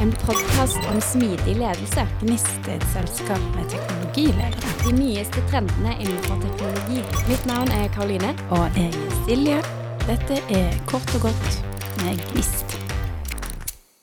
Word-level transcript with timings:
En 0.00 0.12
podkast 0.12 0.78
om 0.94 1.00
smidig 1.00 1.56
ledelse. 1.58 2.04
Gnist 2.20 2.68
er 2.70 2.76
et 2.76 2.84
selskap 2.92 3.40
med 3.56 3.66
teknologiledere. 3.72 4.68
De 4.84 4.92
nyeste 4.94 5.42
trendene 5.50 5.96
innenfor 5.98 6.38
teknologi. 6.44 7.00
Mitt 7.26 7.48
navn 7.50 7.72
er 7.74 7.90
Karoline. 7.96 8.30
Og 8.54 8.78
jeg 8.78 8.92
er 8.94 9.16
Silje. 9.26 9.56
Dette 10.04 10.38
er 10.54 10.78
Kort 10.86 11.10
og 11.18 11.26
godt 11.26 11.58
med 12.04 12.22
Gnist. 12.28 12.76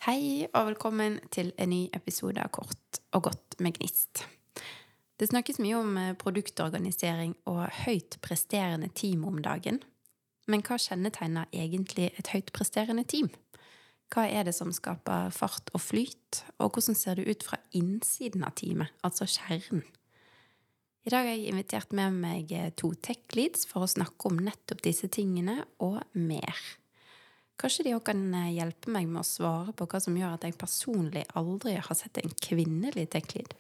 Hei 0.04 0.50
og 0.50 0.68
velkommen 0.74 1.16
til 1.32 1.54
en 1.56 1.72
ny 1.72 1.86
episode 1.96 2.44
av 2.44 2.52
Kort 2.52 3.00
og 3.16 3.30
godt 3.30 3.56
med 3.64 3.80
Gnist. 3.80 4.26
Det 5.16 5.32
snakkes 5.32 5.64
mye 5.64 5.80
om 5.80 5.96
eh, 5.98 6.12
produktorganisering 6.20 7.38
og 7.48 7.70
høyt 7.86 8.20
presterende 8.20 8.92
team 8.92 9.24
om 9.24 9.40
dagen. 9.40 9.80
Men 10.52 10.60
hva 10.60 10.76
kjennetegner 10.76 11.48
egentlig 11.56 12.12
et 12.20 12.36
høyt 12.36 12.52
presterende 12.52 13.08
team? 13.08 13.32
Hva 14.14 14.28
er 14.30 14.46
det 14.48 14.54
som 14.56 14.72
skaper 14.74 15.32
fart 15.34 15.72
og 15.74 15.82
flyt, 15.82 16.44
og 16.62 16.76
hvordan 16.76 16.98
ser 16.98 17.18
det 17.18 17.28
ut 17.30 17.46
fra 17.48 17.60
innsiden 17.76 18.46
av 18.46 18.54
teamet, 18.60 18.94
altså 19.06 19.28
kjernen? 19.30 19.86
I 21.06 21.12
dag 21.14 21.28
har 21.28 21.36
jeg 21.36 21.52
invitert 21.52 21.92
med 21.94 22.16
meg 22.18 22.52
eh, 22.56 22.72
to 22.74 22.90
tech-leads 23.06 23.68
for 23.70 23.86
å 23.86 23.90
snakke 23.90 24.26
om 24.26 24.40
nettopp 24.42 24.82
disse 24.86 25.06
tingene 25.14 25.60
og 25.86 26.00
mer. 26.18 26.62
Kanskje 27.62 27.86
de 27.86 27.94
også 27.94 28.08
kan 28.10 28.24
eh, 28.34 28.56
hjelpe 28.56 28.90
meg 28.94 29.12
med 29.12 29.22
å 29.22 29.28
svare 29.28 29.76
på 29.78 29.86
hva 29.92 30.02
som 30.02 30.18
gjør 30.18 30.34
at 30.34 30.48
jeg 30.48 30.58
personlig 30.58 31.22
aldri 31.38 31.76
har 31.78 31.98
sett 32.00 32.18
en 32.24 32.34
kvinnelig 32.42 33.06
tech-lead. 33.14 33.54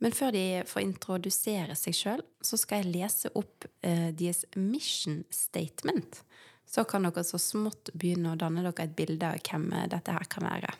Men 0.00 0.16
før 0.16 0.34
de 0.34 0.44
får 0.66 0.82
introdusere 0.82 1.76
seg 1.76 1.94
sjøl, 1.94 2.24
så 2.42 2.58
skal 2.58 2.82
jeg 2.82 2.94
lese 2.96 3.30
opp 3.36 3.68
eh, 3.86 4.08
deres 4.16 4.42
mission 4.56 5.22
statement. 5.30 6.22
Så 6.70 6.84
kan 6.86 7.02
dere 7.02 7.24
så 7.26 7.38
smått 7.42 7.90
begynne 7.98 8.34
å 8.34 8.38
danne 8.38 8.62
dere 8.62 8.86
et 8.86 8.94
bilde 8.98 9.26
av 9.26 9.42
hvem 9.42 9.66
eh, 9.74 9.88
dette 9.90 10.14
her 10.14 10.28
kan 10.30 10.46
være. 10.46 10.76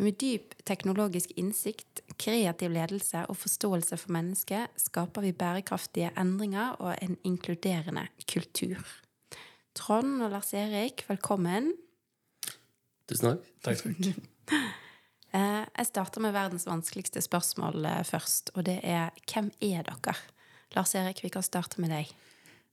Med 0.00 0.16
dyp 0.16 0.54
teknologisk 0.64 1.34
innsikt, 1.38 2.00
kreativ 2.16 2.72
ledelse 2.72 3.26
og 3.28 3.36
forståelse 3.36 3.98
for 4.00 4.14
mennesket 4.16 4.80
skaper 4.80 5.26
vi 5.26 5.34
bærekraftige 5.36 6.10
endringer 6.18 6.78
og 6.80 6.94
en 6.96 7.18
inkluderende 7.28 8.06
kultur. 8.24 8.80
Trond 9.76 10.24
og 10.24 10.32
Lars 10.32 10.54
Erik, 10.56 11.04
velkommen. 11.10 11.74
Tusen 13.10 13.28
takk. 13.28 13.50
Takk, 13.66 13.84
takk. 13.84 14.24
ha. 14.54 14.62
Jeg 15.30 15.86
starter 15.86 16.24
med 16.24 16.34
verdens 16.34 16.66
vanskeligste 16.66 17.22
spørsmål 17.22 17.84
eh, 17.86 18.02
først, 18.08 18.50
og 18.56 18.66
det 18.66 18.80
er 18.82 19.12
hvem 19.30 19.52
er 19.62 19.86
dere? 19.86 20.16
Lars 20.74 20.96
Erik, 20.98 21.22
vi 21.22 21.30
kan 21.30 21.44
starte 21.46 21.78
med 21.82 21.92
deg. 21.94 22.10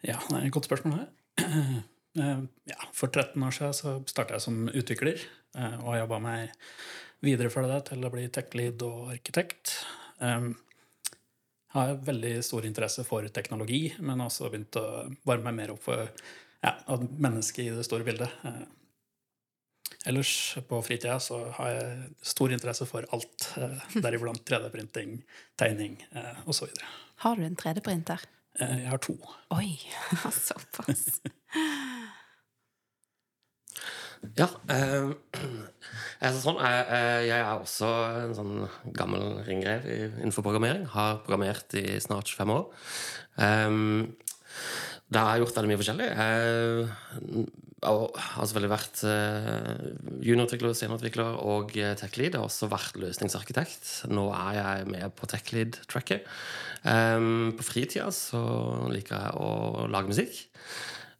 Ja, 0.05 0.17
det 0.29 0.39
er 0.39 0.47
et 0.47 0.55
godt 0.55 0.69
spørsmål 0.69 1.01
her. 1.01 1.07
Eh, 1.39 2.39
Ja, 2.67 2.77
for 2.97 3.07
13 3.13 3.43
år 3.45 3.53
siden 3.53 3.73
så 3.77 3.91
starta 4.09 4.33
jeg 4.33 4.41
som 4.41 4.63
utvikler, 4.73 5.19
eh, 5.55 5.75
og 5.83 5.91
har 5.91 5.99
jobba 5.99 6.17
meg 6.23 6.55
videre 7.21 7.51
fra 7.53 7.67
det 7.69 7.83
til 7.91 8.05
å 8.05 8.09
bli 8.13 8.23
tech-lead 8.33 8.81
og 8.87 9.11
arkitekt. 9.13 9.75
Jeg 10.19 10.55
har 11.75 11.93
veldig 12.07 12.31
stor 12.43 12.65
interesse 12.65 13.05
for 13.05 13.27
teknologi, 13.29 13.93
men 13.99 14.23
også 14.25 14.49
begynt 14.49 14.79
å 14.81 14.87
varme 15.29 15.51
meg 15.51 15.59
mer 15.59 15.75
opp 15.75 15.83
for 15.85 16.09
ja, 16.63 16.73
mennesket 16.97 17.67
i 17.67 17.75
det 17.75 17.85
store 17.85 18.07
bildet. 18.07 18.33
Eh, 18.43 18.65
Ellers 20.07 20.57
på 20.67 20.77
fritida 20.85 21.17
så 21.19 21.39
har 21.57 21.69
jeg 21.73 22.09
stor 22.23 22.53
interesse 22.55 22.85
for 22.87 23.05
alt, 23.15 23.49
eh, 23.59 23.77
deriblant 24.03 24.43
3D-printing, 24.47 25.19
tegning 25.59 25.99
eh, 26.15 26.41
osv. 26.47 26.71
Har 27.23 27.35
du 27.35 27.43
en 27.45 27.57
3D-printer? 27.59 28.23
Jeg 28.59 28.89
har 28.89 28.97
to. 28.97 29.13
Oi, 29.53 29.77
såpass. 30.47 31.19
Ja. 34.37 34.47
Eh, 34.73 35.11
jeg, 35.37 36.29
er 36.31 36.37
sånn, 36.41 36.57
jeg, 36.57 36.85
jeg- 36.89 37.27
jeg 37.29 37.39
er 37.43 37.51
også 37.61 37.89
en 38.23 38.33
sånn 38.37 38.55
gammel 38.97 39.27
ringrev 39.45 39.85
innenfor 39.91 40.43
programmering. 40.47 40.87
Har 40.95 41.19
programmert 41.25 41.73
i 41.77 41.99
snart 42.01 42.27
25 42.33 42.55
år. 42.55 42.65
Um, 43.37 44.15
det 45.07 45.21
har 45.23 45.35
jeg 45.35 45.45
gjort 45.45 45.57
veldig 45.57 45.69
mye 45.71 45.79
forskjellig. 45.79 46.07
Jeg 47.77 47.99
har 48.27 48.47
selvfølgelig 48.49 48.71
vært 48.73 49.01
eh, 49.07 49.83
juniorutvikler, 50.25 50.73
seniorutvikler 50.75 51.37
og 51.47 51.71
eh, 51.79 51.93
tech-lead. 51.99 52.33
Jeg 52.35 52.41
har 52.41 52.47
også 52.49 52.67
vært 52.71 52.99
løsningsarkitekt. 52.99 53.91
Nå 54.11 54.25
er 54.35 54.57
jeg 54.57 54.89
med 54.91 55.15
på 55.15 55.29
tech-lead-tracket. 55.31 56.27
Um, 56.83 57.53
på 57.57 57.65
fritida 57.65 58.09
så 58.15 58.41
liker 58.91 59.15
jeg 59.15 59.39
å 59.39 59.87
lage 59.93 60.11
musikk. 60.11 60.41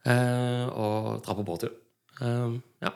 eh, 0.03 0.65
og 0.67 1.23
dra 1.23 1.37
på 1.37 1.47
båttur. 1.47 1.71
Um, 2.19 2.59
ja. 2.83 2.91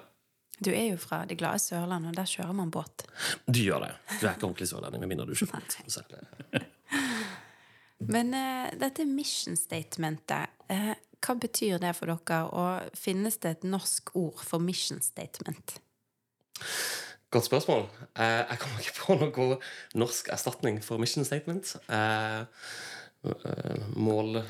Du 0.62 0.70
er 0.74 0.92
jo 0.92 1.00
fra 1.02 1.24
det 1.26 1.40
glade 1.40 1.62
Sørlandet, 1.64 2.12
og 2.12 2.20
der 2.20 2.30
kjører 2.30 2.54
man 2.58 2.70
båt. 2.74 3.08
Du 3.48 3.64
gjør 3.64 3.88
det. 3.88 3.96
Du 4.20 4.28
er 4.28 4.36
ikke 4.36 4.50
ordentlig 4.50 4.68
sørlending 4.70 5.06
med 5.06 5.14
mindre 5.16 5.32
du 5.32 5.38
kjører 5.40 5.56
båt. 5.56 6.68
Men 8.10 8.34
uh, 8.34 8.70
dette 8.80 9.06
mission 9.06 9.58
statementet, 9.60 10.50
uh, 10.72 10.94
hva 11.22 11.36
betyr 11.38 11.78
det 11.82 11.94
for 11.98 12.10
dere? 12.10 12.42
Og 12.50 12.98
finnes 12.98 13.38
det 13.44 13.58
et 13.58 13.68
norsk 13.68 14.14
ord 14.18 14.42
for 14.46 14.64
mission 14.64 15.02
statement? 15.06 15.78
Godt 17.32 17.48
spørsmål. 17.48 17.86
Uh, 18.18 18.42
jeg 18.50 18.60
kommer 18.64 18.82
ikke 18.82 18.98
på 18.98 19.20
noe 19.22 19.60
norsk 20.02 20.32
erstatning 20.34 20.82
for 20.84 21.02
mission 21.02 21.28
statement. 21.28 21.76
mål 24.02 24.42
eh, 24.42 24.50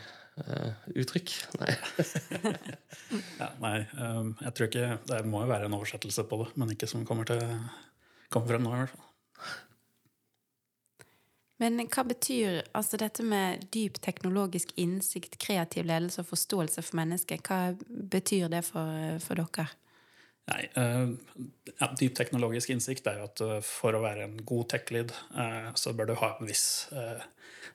Måluttrykk? 0.96 1.36
Nei. 1.62 1.76
Ja, 3.42 3.50
nei, 3.60 3.82
um, 4.00 4.30
jeg 4.40 4.54
tror 4.56 4.68
ikke 4.70 4.86
Det 5.10 5.18
må 5.28 5.42
jo 5.44 5.50
være 5.50 5.68
en 5.68 5.74
oversettelse 5.76 6.24
på 6.30 6.38
det, 6.40 6.46
men 6.56 6.70
ikke 6.72 6.88
som 6.88 7.04
kommer 7.06 7.28
til 7.28 7.42
kommer 8.32 8.54
frem 8.54 8.64
nå, 8.64 8.72
i 8.72 8.80
hvert 8.80 8.94
fall. 8.94 9.10
Men 11.62 11.78
hva 11.86 12.04
betyr 12.10 12.64
altså 12.74 12.98
dette 12.98 13.22
med 13.22 13.68
dyp 13.74 14.00
teknologisk 14.02 14.72
innsikt, 14.82 15.38
kreativ 15.42 15.86
ledelse 15.86 16.24
og 16.24 16.32
forståelse 16.32 16.82
for 16.82 16.98
mennesket? 16.98 17.46
Hva 17.46 17.76
betyr 17.86 18.50
det 18.50 18.64
for, 18.66 19.20
for 19.22 19.38
dere? 19.38 19.68
Nei, 20.50 20.64
eh, 20.74 21.10
ja, 21.78 21.90
Dyp 22.00 22.16
teknologisk 22.18 22.74
innsikt 22.74 23.08
er 23.08 23.22
jo 23.22 23.28
at 23.30 23.44
eh, 23.46 23.60
for 23.66 23.96
å 23.96 24.02
være 24.04 24.26
en 24.26 24.40
god 24.48 24.72
tech-lead, 24.74 25.14
eh, 25.38 25.70
så 25.78 25.94
bør 25.96 26.10
du 26.10 26.16
ha 26.20 26.34
en 26.34 26.50
viss 26.50 26.66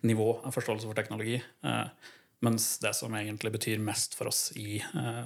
nivå 0.06 0.28
av 0.44 0.52
forståelse 0.52 0.88
for 0.88 0.98
teknologi. 0.98 1.38
Mens 2.44 2.66
det 2.82 2.92
som 2.98 3.14
egentlig 3.16 3.54
betyr 3.54 3.80
mest 3.80 4.12
for 4.18 4.28
oss 4.28 4.50
i 4.60 4.76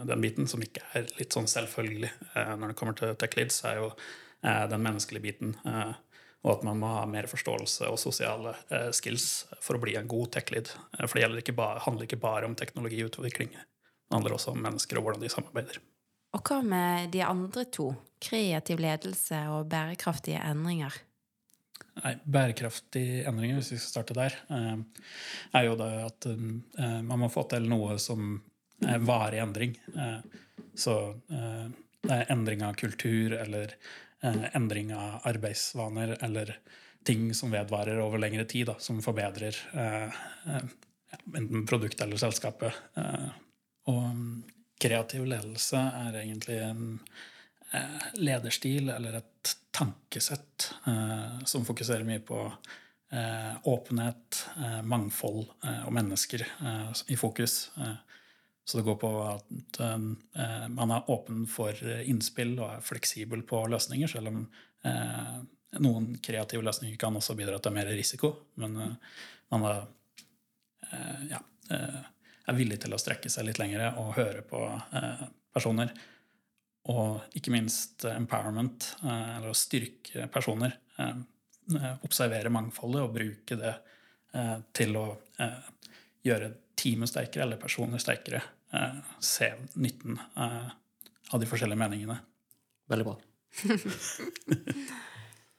den 0.07 0.23
biten, 0.23 0.47
som 0.49 0.63
ikke 0.63 0.85
er 0.95 1.09
litt 1.19 1.35
sånn 1.35 1.49
selvfølgelig 1.51 2.13
når 2.37 2.71
det 2.71 2.77
kommer 2.79 2.95
til 2.97 3.17
tech-leads, 3.19 3.59
er 3.67 3.81
jo 3.81 3.89
den 4.41 4.85
menneskelige 4.85 5.25
biten. 5.25 5.57
Og 6.41 6.53
at 6.55 6.65
man 6.65 6.81
må 6.81 6.89
ha 6.95 7.05
mer 7.09 7.29
forståelse 7.29 7.89
og 7.91 7.99
sosiale 8.01 8.55
eh, 8.73 8.89
skills 8.97 9.27
for 9.61 9.77
å 9.77 9.83
bli 9.83 9.97
en 10.01 10.09
god 10.09 10.33
tech-lead. 10.37 10.73
Eh, 10.99 11.07
for 11.07 11.21
det 11.21 11.45
ikke 11.45 11.57
bare, 11.59 11.83
handler 11.85 12.09
ikke 12.09 12.21
bare 12.23 12.49
om 12.49 12.57
teknologiutvikling. 12.57 13.53
Det 13.53 14.17
handler 14.17 14.37
også 14.37 14.55
om 14.55 14.63
mennesker 14.65 14.99
og 14.99 15.07
hvordan 15.07 15.25
de 15.27 15.33
samarbeider. 15.33 15.81
Og 16.37 16.47
hva 16.47 16.61
med 16.63 17.11
de 17.13 17.23
andre 17.27 17.67
to? 17.75 17.91
Kreativ 18.23 18.81
ledelse 18.81 19.39
og 19.51 19.69
bærekraftige 19.73 20.41
endringer. 20.47 20.95
Nei, 22.01 22.15
bærekraftige 22.25 23.25
endringer, 23.29 23.59
hvis 23.59 23.75
vi 23.75 23.81
skal 23.81 23.93
starte 23.93 24.17
der, 24.17 24.37
eh, 24.49 25.05
er 25.59 25.67
jo 25.67 25.77
det 25.77 25.91
at 26.07 26.31
eh, 26.31 27.01
man 27.05 27.25
må 27.25 27.29
få 27.33 27.45
til 27.51 27.69
noe 27.69 27.99
som 28.01 28.39
er 28.81 29.03
varig 29.05 29.43
endring. 29.43 29.75
Så 30.73 30.95
eh, 31.29 31.67
det 32.01 32.15
er 32.17 32.31
endring 32.33 32.63
av 32.65 32.79
kultur 32.81 33.35
eller 33.37 33.75
endring 34.23 34.95
av 34.95 35.21
arbeidsvaner 35.29 36.17
eller 36.21 36.57
ting 37.05 37.31
som 37.35 37.51
vedvarer 37.51 38.01
over 38.03 38.21
lengre 38.21 38.45
tid, 38.45 38.67
da, 38.69 38.75
som 38.79 39.01
forbedrer 39.03 39.57
eh, 39.73 40.19
eh, 40.47 40.67
enten 41.37 41.67
produktet 41.67 42.05
eller 42.05 42.21
selskapet. 42.21 42.77
Eh, 42.97 43.31
Og 43.89 44.03
mm, 44.13 44.43
kreativ 44.81 45.25
ledelse 45.27 45.81
er 45.81 46.19
egentlig 46.21 46.59
en 46.63 46.83
eh, 47.73 48.03
lederstil 48.21 48.91
eller 48.93 49.17
et 49.23 49.55
tankesett 49.73 50.69
eh, 50.87 51.41
som 51.49 51.65
fokuserer 51.65 52.05
mye 52.05 52.21
på 52.21 52.43
eh, 53.13 53.57
åpenhet, 53.65 54.43
eh, 54.61 54.83
mangfold 54.85 55.47
eh, 55.65 55.83
og 55.89 55.97
mennesker 55.97 56.45
eh, 56.45 56.93
i 57.09 57.17
fokus. 57.17 57.71
Eh, 57.81 57.97
så 58.65 58.79
det 58.79 58.87
går 58.87 58.99
på 59.01 59.09
at 59.25 59.81
eh, 59.83 60.67
man 60.71 60.93
er 60.95 61.09
åpen 61.11 61.47
for 61.51 61.75
innspill 62.05 62.55
og 62.59 62.69
er 62.69 62.85
fleksibel 62.85 63.43
på 63.49 63.65
løsninger, 63.73 64.11
selv 64.11 64.31
om 64.31 64.45
eh, 64.87 65.41
noen 65.79 66.13
kreative 66.23 66.65
løsninger 66.67 66.99
kan 67.01 67.17
også 67.17 67.37
bidra 67.39 67.59
til 67.63 67.75
mer 67.75 67.91
risiko. 67.95 68.33
Men 68.63 68.77
eh, 68.85 69.19
man 69.51 69.67
er, 69.67 69.83
eh, 70.93 71.27
ja, 71.31 71.43
eh, 71.71 72.01
er 72.47 72.59
villig 72.59 72.81
til 72.83 72.95
å 72.95 73.01
strekke 73.01 73.31
seg 73.31 73.49
litt 73.49 73.61
lengre 73.63 73.93
og 74.01 74.15
høre 74.19 74.43
på 74.47 74.63
eh, 74.69 75.27
personer. 75.55 75.93
Og 76.91 77.37
ikke 77.37 77.53
minst 77.53 78.07
empowerment, 78.09 78.87
eller 79.05 79.51
å 79.51 79.59
styrke 79.59 80.25
personer. 80.33 80.79
Observere 82.01 82.49
mangfoldet 82.51 83.03
og 83.05 83.13
bruke 83.13 83.59
det 83.61 83.75
til 84.73 84.97
å 84.97 85.05
gjøre 86.25 86.49
teamet 86.81 87.13
sterkere 87.13 87.45
eller 87.45 87.61
personer 87.61 88.01
sterkere. 88.03 88.41
eh, 88.73 88.97
Se 89.21 89.53
nytten 89.77 90.17
eh, 90.19 90.71
av 91.31 91.41
de 91.43 91.47
forskjellige 91.51 91.79
meningene. 91.79 92.17
Veldig 92.91 93.07
bra. 93.07 93.17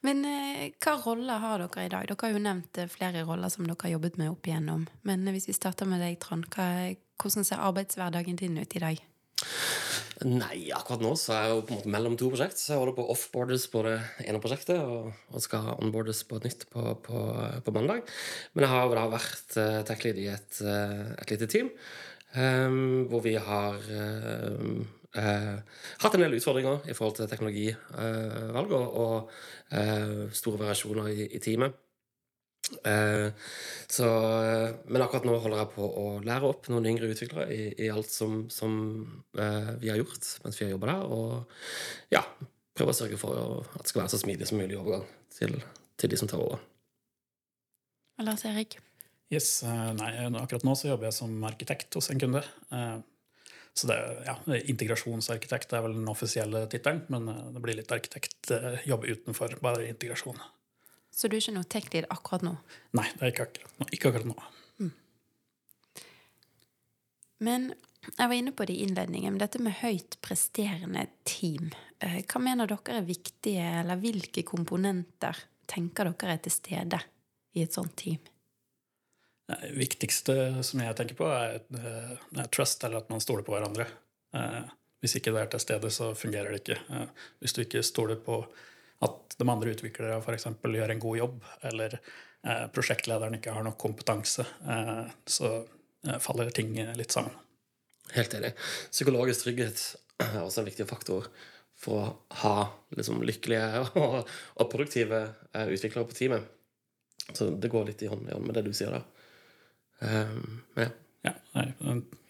Men 0.02 0.24
eh, 0.26 0.72
hva 0.82 0.96
roller 1.04 1.38
har 1.38 1.62
dere 1.62 1.84
i 1.86 1.90
dag? 1.92 2.08
Dere 2.10 2.26
har 2.26 2.32
jo 2.34 2.42
nevnt 2.42 2.80
flere 2.90 3.22
roller 3.28 3.52
som 3.54 3.68
dere 3.68 3.78
har 3.86 3.94
jobbet 3.94 4.18
med 4.18 4.32
opp 4.32 4.48
igjennom. 4.50 4.88
Men 5.06 5.22
hvis 5.30 5.46
vi 5.50 5.54
starter 5.54 5.86
med 5.86 6.02
deg, 6.02 6.18
Trond, 6.22 6.48
hva, 6.56 6.66
hvordan 7.22 7.46
ser 7.46 7.62
arbeidshverdagen 7.62 8.40
din 8.40 8.58
ut 8.58 8.76
i 8.76 8.82
dag? 8.82 8.98
Nei, 10.22 10.68
akkurat 10.70 11.02
nå 11.02 11.12
så 11.18 11.32
er 11.34 11.44
jeg 11.46 11.54
jo 11.56 11.62
på 11.66 11.72
en 11.72 11.78
måte 11.80 11.90
mellom 11.90 12.14
to 12.18 12.28
prosjekt. 12.30 12.60
Så 12.60 12.72
jeg 12.72 12.80
holder 12.82 12.94
på 12.94 13.04
å 13.06 13.14
offboardes 13.14 13.64
på 13.72 13.82
det 13.86 13.96
ene 14.22 14.40
prosjektet 14.42 14.78
og, 14.78 15.10
og 15.32 15.42
skal 15.42 15.72
onboardes 15.74 16.22
på 16.28 16.38
et 16.38 16.46
nytt 16.46 16.66
på, 16.70 16.84
på, 17.06 17.22
på 17.66 17.74
mandag. 17.74 18.06
Men 18.54 18.66
jeg 18.66 18.72
har 18.72 18.94
da 18.94 19.06
vært 19.10 19.56
uh, 19.58 19.80
tech-lead 19.88 20.20
i 20.22 20.28
et, 20.30 20.60
uh, 20.62 21.14
et 21.18 21.34
lite 21.34 21.48
team 21.50 21.72
um, 22.36 23.08
hvor 23.10 23.24
vi 23.26 23.34
har 23.34 23.80
uh, 23.82 24.82
hatt 25.12 26.14
en 26.14 26.22
del 26.22 26.38
utfordringer 26.38 26.86
i 26.86 26.94
forhold 26.96 27.18
til 27.18 27.28
teknologivalg 27.28 28.70
og, 28.78 28.94
og 29.02 30.30
store 30.32 30.62
variasjoner 30.62 31.10
i, 31.12 31.26
i 31.36 31.40
teamet. 31.42 31.74
Eh, 32.84 33.28
så, 33.90 34.08
men 34.88 35.04
akkurat 35.04 35.26
nå 35.28 35.36
holder 35.42 35.62
jeg 35.62 35.72
på 35.74 35.86
å 35.86 36.06
lære 36.24 36.48
opp 36.48 36.68
noen 36.72 36.88
yngre 36.92 37.10
utviklere 37.12 37.48
i, 37.52 37.66
i 37.84 37.90
alt 37.92 38.10
som, 38.10 38.46
som 38.52 38.74
eh, 39.38 39.72
vi 39.82 39.92
har 39.92 40.00
gjort 40.00 40.28
mens 40.44 40.60
vi 40.60 40.66
har 40.66 40.74
jobba 40.74 40.92
der. 40.94 41.04
Og 41.16 42.14
ja, 42.14 42.24
prøve 42.78 42.94
å 42.94 42.98
sørge 42.98 43.20
for 43.20 43.38
at 43.62 43.82
det 43.82 43.92
skal 43.92 44.04
være 44.04 44.14
så 44.14 44.22
smidig 44.22 44.48
som 44.50 44.62
mulig 44.62 44.78
overgang 44.80 45.06
til, 45.36 45.58
til 46.00 46.12
de 46.12 46.20
som 46.20 46.30
tar 46.30 46.42
over. 46.42 46.62
Lars 48.22 48.44
Erik? 48.46 48.78
Yes, 49.32 49.62
nei, 49.64 50.10
akkurat 50.38 50.64
nå 50.66 50.74
så 50.76 50.90
jobber 50.92 51.08
jeg 51.08 51.16
som 51.16 51.32
arkitekt 51.48 51.96
hos 51.96 52.10
en 52.12 52.20
kunde. 52.20 52.42
Så 53.72 53.88
det, 53.88 53.96
ja, 54.28 54.34
Integrasjonsarkitekt 54.68 55.72
er 55.72 55.82
vel 55.86 55.96
den 55.96 56.10
offisielle 56.12 56.66
tittelen, 56.70 57.00
men 57.10 57.30
det 57.54 57.62
blir 57.64 57.78
litt 57.80 57.94
arkitektjobb 57.96 59.08
utenfor 59.08 59.56
bare 59.64 59.88
integrasjon. 59.88 60.36
Så 61.12 61.28
du 61.28 61.36
er 61.36 61.42
ikke 61.42 61.56
noe 61.58 61.68
tech-lead 61.68 62.08
akkurat 62.10 62.44
nå? 62.46 62.56
Nei, 62.96 63.06
det 63.18 63.26
er 63.26 63.32
ikke 63.34 63.48
akkurat 63.50 63.78
nå. 63.78 63.88
Ikke 63.92 64.12
akkurat 64.12 64.28
nå. 64.30 64.36
Mm. 64.80 64.92
Men 67.44 67.72
jeg 68.02 68.28
var 68.28 68.34
inne 68.34 68.52
på 68.56 68.64
det 68.66 68.74
i 68.74 68.82
innledningen, 68.86 69.34
men 69.34 69.42
dette 69.42 69.60
med 69.62 69.76
høyt 69.82 70.16
presterende 70.24 71.04
team. 71.28 71.70
Eh, 72.02 72.18
hva 72.26 72.42
mener 72.42 72.70
dere 72.70 72.98
er 72.98 73.06
viktige, 73.06 73.66
eller 73.82 74.00
hvilke 74.00 74.42
komponenter 74.46 75.38
tenker 75.70 76.10
dere 76.10 76.34
er 76.34 76.42
til 76.42 76.54
stede 76.54 76.98
i 77.54 77.62
et 77.62 77.76
sånt 77.76 77.94
team? 78.00 78.18
Det 79.52 79.70
viktigste 79.76 80.34
som 80.64 80.82
jeg 80.82 80.96
tenker 80.98 81.18
på, 81.18 81.28
er, 81.28 81.60
eh, 81.78 82.16
er 82.40 82.50
trust, 82.50 82.82
eller 82.84 83.04
at 83.04 83.10
man 83.12 83.22
stoler 83.22 83.46
på 83.46 83.54
hverandre. 83.54 83.86
Eh, 84.34 84.62
hvis 85.02 85.16
ikke 85.18 85.34
det 85.34 85.42
er 85.42 85.52
til 85.52 85.62
stede, 85.62 85.90
så 85.90 86.12
fungerer 86.14 86.50
det 86.50 86.62
ikke. 86.62 87.08
Hvis 87.42 87.54
du 87.54 87.62
ikke 87.62 87.82
stoler 87.82 88.16
på 88.16 88.46
at 89.02 89.36
de 89.38 89.48
andre 89.48 89.72
utviklere 89.74 90.18
f.eks. 90.20 90.48
gjør 90.62 90.94
en 90.94 91.02
god 91.02 91.18
jobb, 91.18 91.38
eller 91.70 91.96
eh, 91.98 92.66
prosjektlederen 92.74 93.38
ikke 93.38 93.54
har 93.56 93.66
nok 93.66 93.78
kompetanse, 93.80 94.46
eh, 94.68 95.06
så 95.26 95.54
eh, 95.58 96.18
faller 96.22 96.52
ting 96.54 96.74
litt 96.98 97.14
sammen. 97.14 97.34
Helt 98.12 98.34
enig. 98.36 98.52
Psykologisk 98.92 99.46
trygghet 99.46 99.82
er 100.22 100.42
også 100.42 100.62
en 100.62 100.68
viktig 100.68 100.86
faktor 100.90 101.28
for 101.82 101.98
å 101.98 102.10
ha 102.42 102.56
liksom, 102.96 103.22
lykkelige 103.26 103.84
og, 104.00 104.18
og 104.60 104.70
produktive 104.72 105.22
eh, 105.52 105.72
utviklere 105.72 106.08
på 106.08 106.18
teamet. 106.18 106.50
Så 107.32 107.52
det 107.54 107.70
går 107.72 107.88
litt 107.88 108.02
i 108.02 108.10
hånd 108.10 108.28
i 108.28 108.34
hånd 108.34 108.46
med 108.46 108.58
det 108.58 108.66
du 108.66 108.72
sier 108.76 108.92
der. 108.92 109.04
Um, 110.02 110.62
ja. 110.74 110.88
Ja, 111.22 111.32
nei, 111.54 111.68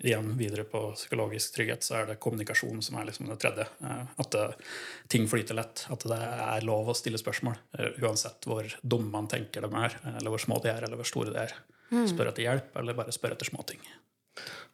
igjen 0.04 0.34
videre 0.36 0.66
på 0.68 0.80
psykologisk 0.92 1.54
trygghet 1.54 1.84
så 1.86 1.94
er 1.96 2.10
det 2.10 2.18
kommunikasjon 2.20 2.82
som 2.84 2.98
er 3.00 3.06
liksom 3.08 3.30
det 3.30 3.38
tredje. 3.40 3.64
Eh, 3.80 4.10
at 4.20 4.30
det, 4.34 4.42
eh, 4.42 4.72
ting 5.08 5.24
flyter 5.28 5.56
lett. 5.56 5.86
At 5.88 6.04
det 6.04 6.18
er 6.18 6.66
lov 6.68 6.90
å 6.92 6.96
stille 6.96 7.20
spørsmål. 7.20 7.56
Eh, 7.78 7.96
uansett 8.04 8.44
hvor 8.44 8.68
dumme 8.82 9.08
man 9.14 9.30
tenker 9.32 9.64
de 9.64 9.70
er, 9.80 9.96
eller 10.12 10.34
hvor 10.34 10.44
små 10.44 10.60
de 10.60 10.68
er, 10.74 10.84
eller 10.84 11.00
hvor 11.00 11.08
store 11.08 11.32
de 11.32 11.40
er. 11.40 11.54
Mm. 11.92 12.04
Spør 12.10 12.32
etter 12.32 12.44
hjelp, 12.44 12.76
eller 12.76 12.98
bare 12.98 13.14
spør 13.16 13.32
etter 13.32 13.48
småting. 13.48 13.80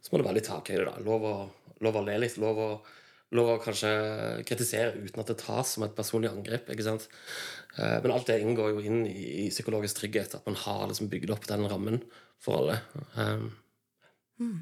Så 0.02 0.10
må 0.10 0.18
det 0.18 0.26
være 0.26 0.38
litt 0.40 0.50
tak 0.50 0.70
i 0.70 0.80
det. 0.80 0.88
da. 0.90 0.96
Lov 1.06 1.28
å, 1.28 1.36
lov 1.86 2.00
å 2.00 2.04
le 2.08 2.18
litt. 2.18 2.40
Lov 2.42 2.58
å, 2.58 2.68
lov 3.38 3.52
å 3.54 3.62
kanskje 3.62 3.92
kritisere 4.50 4.98
uten 4.98 5.22
at 5.22 5.30
det 5.30 5.38
tas 5.44 5.76
som 5.76 5.86
et 5.86 5.94
personlig 5.94 6.32
angrep. 6.32 6.70
ikke 6.74 6.86
sant? 6.86 7.06
Men 7.76 8.10
alt 8.10 8.26
det 8.26 8.40
inngår 8.42 8.72
jo 8.72 8.82
inn 8.82 9.04
i, 9.06 9.44
i 9.44 9.48
psykologisk 9.50 10.00
trygghet. 10.00 10.38
At 10.38 10.46
man 10.46 10.58
har 10.58 10.86
liksom 10.88 11.10
bygd 11.10 11.34
opp 11.34 11.46
den 11.50 11.66
rammen 11.70 12.00
for 12.42 12.62
alle. 12.62 12.78
Mm. 14.38 14.58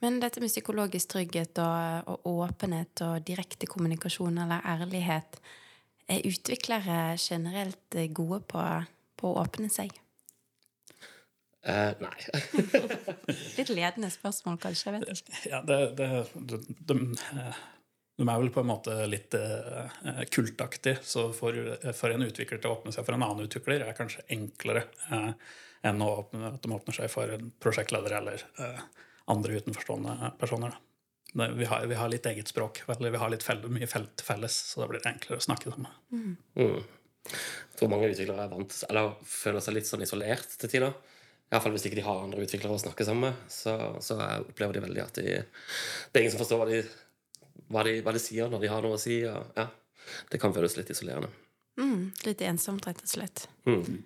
Men 0.00 0.20
dette 0.22 0.40
med 0.40 0.48
psykologisk 0.48 1.12
trygghet 1.12 1.58
og, 1.60 2.12
og, 2.24 2.28
åpenhet 2.46 3.02
og 3.04 3.24
direkte 3.26 3.68
kommunikasjon 3.68 4.40
eller 4.44 4.64
ærlighet 4.64 5.40
Er 6.10 6.26
utviklere 6.26 7.16
generelt 7.20 7.98
gode 8.16 8.40
på, 8.48 8.62
på 9.20 9.32
å 9.32 9.42
åpne 9.44 9.68
seg? 9.70 9.92
Uh, 11.60 11.92
nei. 12.00 12.16
Litt 13.58 13.68
ledende 13.68 14.08
spørsmål, 14.10 14.56
kanskje? 14.62 14.88
jeg 14.88 14.94
vet 14.96 15.10
ikke. 15.12 15.42
Ja, 15.50 15.60
det, 15.60 15.76
det, 15.98 16.08
de, 16.34 16.60
de, 16.88 16.96
de, 16.96 18.24
er 18.24 18.40
vel 18.40 18.48
på 18.54 18.62
en 18.64 18.70
måte 18.70 18.94
litt 19.12 19.36
eh, 19.36 20.22
kultaktig, 20.32 20.96
så 21.04 21.26
for, 21.36 21.58
for, 21.92 22.14
en 22.14 22.24
utvikler 22.24 22.62
til 22.62 22.72
å 22.72 22.78
åpne 22.78 22.94
seg 22.96 23.04
for 23.04 23.16
en 23.16 23.26
annen 23.26 23.44
utvikler 23.44 23.84
er 23.84 23.98
kanskje 23.98 24.24
enklere. 24.32 24.86
Uh, 25.12 25.34
enn 25.86 26.02
åpne, 26.04 26.54
at 26.54 26.62
de 26.62 26.72
åpner 26.76 26.96
seg 26.96 27.10
for 27.12 27.32
en 27.32 27.50
prosjektleder 27.62 28.16
eller 28.20 28.44
eh, 28.60 28.80
andre 29.32 29.60
utenforstående 29.60 30.32
personer. 30.40 30.76
Vi 31.32 31.68
har, 31.70 31.86
vi, 31.86 31.94
har, 31.94 32.08
litt 32.10 32.26
eget 32.26 32.50
språk, 32.50 32.82
eller 32.90 33.12
vi 33.14 33.20
har 33.22 33.30
litt 33.30 33.44
fell, 33.46 33.62
mye 33.70 33.86
felt 33.86 34.22
felles, 34.26 34.56
så 34.72 34.82
da 34.82 34.88
blir 34.90 35.02
det 35.02 35.12
enklere 35.12 35.38
å 35.38 35.44
snakke 35.44 35.70
sammen. 35.70 35.92
Mm. 36.10 36.32
Mm. 36.58 36.80
Jeg 37.30 37.78
tror 37.78 37.92
mange 37.92 38.08
utviklere 38.10 38.46
er 38.46 38.50
vant, 38.50 38.78
eller 38.88 39.12
føler 39.28 39.62
seg 39.62 39.76
litt 39.76 39.88
sånn 39.88 40.02
isolert 40.02 40.58
til 40.58 40.72
tider. 40.72 40.96
Iallfall 41.50 41.74
hvis 41.74 41.86
ikke 41.88 41.98
de 41.98 42.06
har 42.06 42.24
andre 42.24 42.42
utviklere 42.44 42.74
å 42.74 42.82
snakke 42.82 43.06
sammen 43.06 43.30
med, 43.30 43.46
så, 43.50 43.76
så 44.02 44.18
opplever 44.42 44.76
de 44.76 44.84
veldig 44.86 45.04
at 45.04 45.18
de, 45.18 45.38
det 45.38 46.18
er 46.18 46.24
ingen 46.24 46.34
som 46.34 46.42
forstår 46.42 46.62
hva 46.62 46.68
de, 46.70 46.82
hva, 47.70 47.86
de, 47.86 47.94
hva 48.06 48.14
de, 48.14 48.22
sier 48.22 48.50
når 48.50 48.64
de 48.64 48.70
har 48.70 48.84
noe 48.86 48.98
å 48.98 49.02
si. 49.02 49.20
Og, 49.30 49.54
ja, 49.58 49.66
det 50.30 50.42
kan 50.42 50.54
føles 50.54 50.76
litt 50.78 50.90
isolerende. 50.94 51.30
Mm, 51.80 52.10
litt 52.26 52.42
ensomt, 52.46 52.86
rett 52.86 53.02
og 53.02 53.10
slett. 53.10 53.46
Mm. 53.66 54.02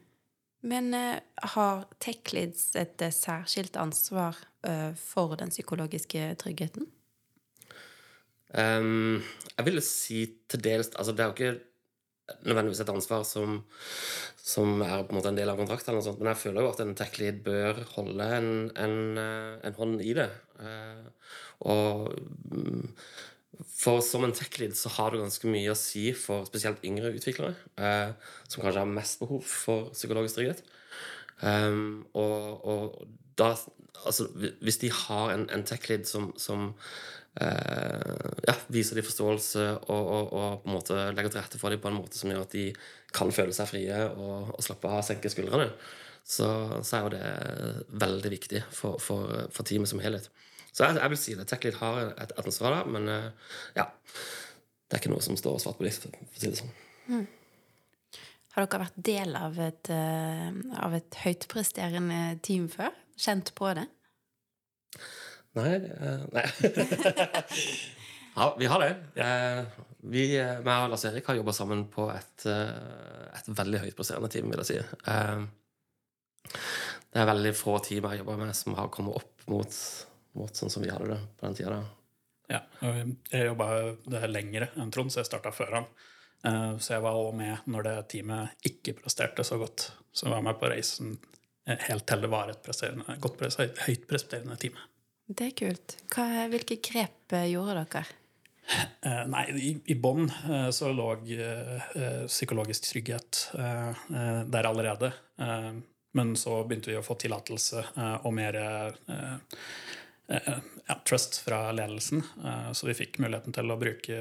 Men 0.65 0.95
uh, 0.97 1.19
har 1.55 1.85
TechLids 2.01 2.73
et 2.81 3.05
uh, 3.05 3.13
særskilt 3.13 3.77
ansvar 3.77 4.39
uh, 4.67 4.93
for 4.97 5.37
den 5.41 5.53
psykologiske 5.53 6.31
tryggheten? 6.41 6.89
Um, 8.55 9.21
jeg 9.57 9.67
vil 9.67 9.81
si 9.83 10.19
til 10.49 10.61
dels 10.63 10.93
Altså, 10.95 11.13
det 11.13 11.25
er 11.25 11.31
jo 11.31 11.35
ikke 11.35 12.37
nødvendigvis 12.47 12.81
et 12.81 12.93
ansvar 12.93 13.25
som, 13.29 13.59
som 14.41 14.81
er 14.81 15.03
på 15.05 15.13
en 15.13 15.19
måte 15.19 15.33
en 15.33 15.37
del 15.37 15.51
av 15.53 15.59
kontrakten, 15.61 15.99
men 15.99 16.31
jeg 16.31 16.41
føler 16.41 16.65
jo 16.65 16.71
at 16.71 16.81
en 16.81 16.95
tech-lead 16.97 17.43
bør 17.45 17.83
holde 17.97 18.29
en, 18.39 18.49
en, 18.81 18.97
en, 19.19 19.77
hånd 19.77 20.01
i 20.01 20.15
det. 20.17 20.31
og 21.61 22.15
um, 22.55 22.87
for 23.71 24.03
som 24.05 24.25
en 24.27 24.35
tech-lead 24.35 24.77
så 24.79 24.93
har 24.97 25.13
du 25.13 25.21
ganske 25.21 25.49
mye 25.51 25.73
å 25.73 25.79
si 25.79 26.09
for 26.17 26.47
spesielt 26.49 26.85
yngre 26.87 27.13
utviklere, 27.15 27.55
eh, 27.79 28.13
som 28.49 28.63
kanskje 28.63 28.83
har 28.83 28.91
mest 28.91 29.21
behov 29.23 29.43
for 29.49 29.91
psykologisk 29.95 30.41
trygghet. 30.41 30.65
Um, 31.43 32.07
og, 32.15 32.67
og, 32.67 33.09
da 33.39 33.57
Altså, 34.05 34.27
hvis 34.61 34.77
de 34.83 34.91
har 34.93 35.31
en, 35.33 35.45
en 35.55 35.63
tech-lead 35.65 36.03
som, 36.05 36.27
som 36.37 36.75
eh, 37.41 38.33
ja, 38.45 38.55
viser 38.69 38.99
de 38.99 39.05
forståelse 39.07 39.63
og, 39.79 40.03
og, 40.03 40.33
og, 40.35 40.59
på 40.61 40.69
en 40.69 40.75
måte 40.75 40.99
legger 41.15 41.33
til 41.33 41.41
rette 41.41 41.61
for 41.63 41.73
dem 41.73 41.81
på 41.81 41.89
en 41.89 41.97
måte 41.97 42.19
som 42.19 42.29
gjør 42.29 42.43
at 42.45 42.53
de 42.53 42.67
kan 43.15 43.33
føle 43.33 43.55
seg 43.57 43.71
frie 43.71 44.01
og, 44.11 44.51
slappe 44.67 44.91
av 44.91 45.07
senke 45.07 45.31
skuldrene, 45.33 45.71
så, 46.21 46.49
så, 46.83 46.99
er 46.99 47.07
jo 47.07 47.15
det 47.15 47.97
veldig 48.05 48.35
viktig 48.35 48.65
for, 48.75 49.01
for, 49.01 49.47
for 49.55 49.65
teamet 49.65 49.89
som 49.89 50.03
helhet. 50.05 50.29
Så 50.75 50.89
jeg, 50.89 50.99
jeg 50.99 51.13
vil 51.13 51.21
si 51.21 51.37
det. 51.39 51.47
TechLead 51.51 51.79
har 51.79 52.01
et, 52.03 52.21
et 52.25 52.35
ansvar 52.43 52.75
der, 52.75 52.91
men 52.91 53.07
uh, 53.07 53.55
ja. 53.79 53.87
Det 54.85 54.99
er 54.99 55.03
ikke 55.03 55.15
noe 55.15 55.25
som 55.25 55.39
står 55.39 55.61
svart 55.63 55.79
på 55.79 55.87
hvitt, 55.87 56.03
for 56.03 56.11
å 56.11 56.27
si 56.35 56.51
det 56.51 56.59
sånn. 56.59 56.73
Mm. 57.09 57.27
Har 58.55 58.67
dere 58.67 58.81
vært 58.83 58.99
del 59.07 59.37
av 59.39 59.59
et, 59.63 59.91
uh, 59.91 60.49
av 60.83 60.97
et 60.99 61.19
høytpresterende 61.23 62.23
team 62.45 62.67
før? 62.73 62.91
Kjent 63.19 63.53
på 63.55 63.71
det? 63.79 63.87
Nei 65.55 65.75
uh, 65.79 66.25
Nei. 66.35 66.43
ja, 68.39 68.49
vi 68.59 68.71
har 68.71 68.83
det. 68.83 68.93
vi, 70.03 70.25
meg 70.67 70.73
og 70.75 70.91
Lars 70.91 71.07
Erik 71.07 71.31
har 71.31 71.39
jobba 71.39 71.55
sammen 71.55 71.85
på 71.93 72.09
et, 72.11 72.47
et 72.51 73.53
veldig 73.61 73.85
høytpresterende 73.85 74.31
team, 74.35 74.51
vil 74.51 74.65
jeg 74.65 74.71
si. 74.73 74.81
det 77.15 77.23
er 77.23 77.31
veldig 77.31 77.55
få 77.55 77.79
team 77.87 78.11
jeg 78.11 78.25
jobba 78.25 78.37
med, 78.43 78.51
som 78.59 78.75
har 78.81 78.91
kommet 78.95 79.23
opp 79.23 79.47
mot 79.55 79.79
mot 80.39 80.57
sånn 80.57 80.73
som 80.73 80.85
vi 80.85 80.93
hadde 80.93 81.13
det 81.13 81.21
på 81.39 81.47
den 81.47 81.59
tida. 81.59 81.83
Ja, 82.53 82.61
jeg 83.33 83.47
jobba 83.49 83.69
lengre 84.29 84.69
enn 84.77 84.91
Trond, 84.93 85.13
så 85.13 85.23
jeg 85.23 85.31
starta 85.31 85.53
før 85.55 85.79
han. 85.79 85.87
Eh, 86.45 86.73
så 86.79 86.97
jeg 86.97 87.05
var 87.07 87.17
òg 87.17 87.31
med 87.39 87.71
når 87.73 87.87
det 87.89 87.95
teamet 88.13 88.67
ikke 88.69 88.99
presterte 88.99 89.47
så 89.47 89.59
godt. 89.63 89.89
Så 90.13 90.29
jeg 90.29 90.35
var 90.35 90.45
med 90.45 90.61
på 90.61 90.69
reisen 90.73 91.17
helt 91.65 92.05
til 92.05 92.21
det 92.21 92.29
var 92.29 92.51
et 92.53 92.69
godt 93.25 93.41
høyt 93.87 94.05
presterende 94.11 94.59
team. 94.61 94.77
Det 95.25 95.47
er 95.49 95.57
kult. 95.57 95.97
Hva, 96.13 96.27
hvilke 96.53 96.77
grep 96.85 97.33
eh, 97.33 97.49
gjorde 97.55 97.87
dere? 97.89 98.05
Eh, 99.05 99.23
nei, 99.29 99.45
i, 99.57 99.71
i 99.93 99.97
bånn 99.97 100.29
eh, 100.29 100.69
så 100.73 100.91
lå 100.93 101.09
eh, 101.33 101.89
eh, 101.97 102.23
psykologisk 102.29 102.91
trygghet 102.91 103.41
eh, 103.57 103.89
eh, 103.89 104.41
der 104.53 104.69
allerede. 104.69 105.13
Eh, 105.41 105.71
men 106.15 106.35
så 106.37 106.61
begynte 106.69 106.93
vi 106.93 106.99
å 107.01 107.05
få 107.05 107.17
tillatelse 107.21 107.87
eh, 107.97 108.17
og 108.21 108.37
mer 108.37 108.61
eh, 108.61 109.01
eh, 109.17 109.65
ja, 110.29 110.95
trust 111.09 111.39
fra 111.45 111.73
ledelsen. 111.73 112.23
Eh, 112.45 112.73
så 112.73 112.87
vi 112.87 112.97
fikk 112.97 113.19
muligheten 113.23 113.55
til 113.57 113.71
å 113.71 113.79
bruke 113.81 114.21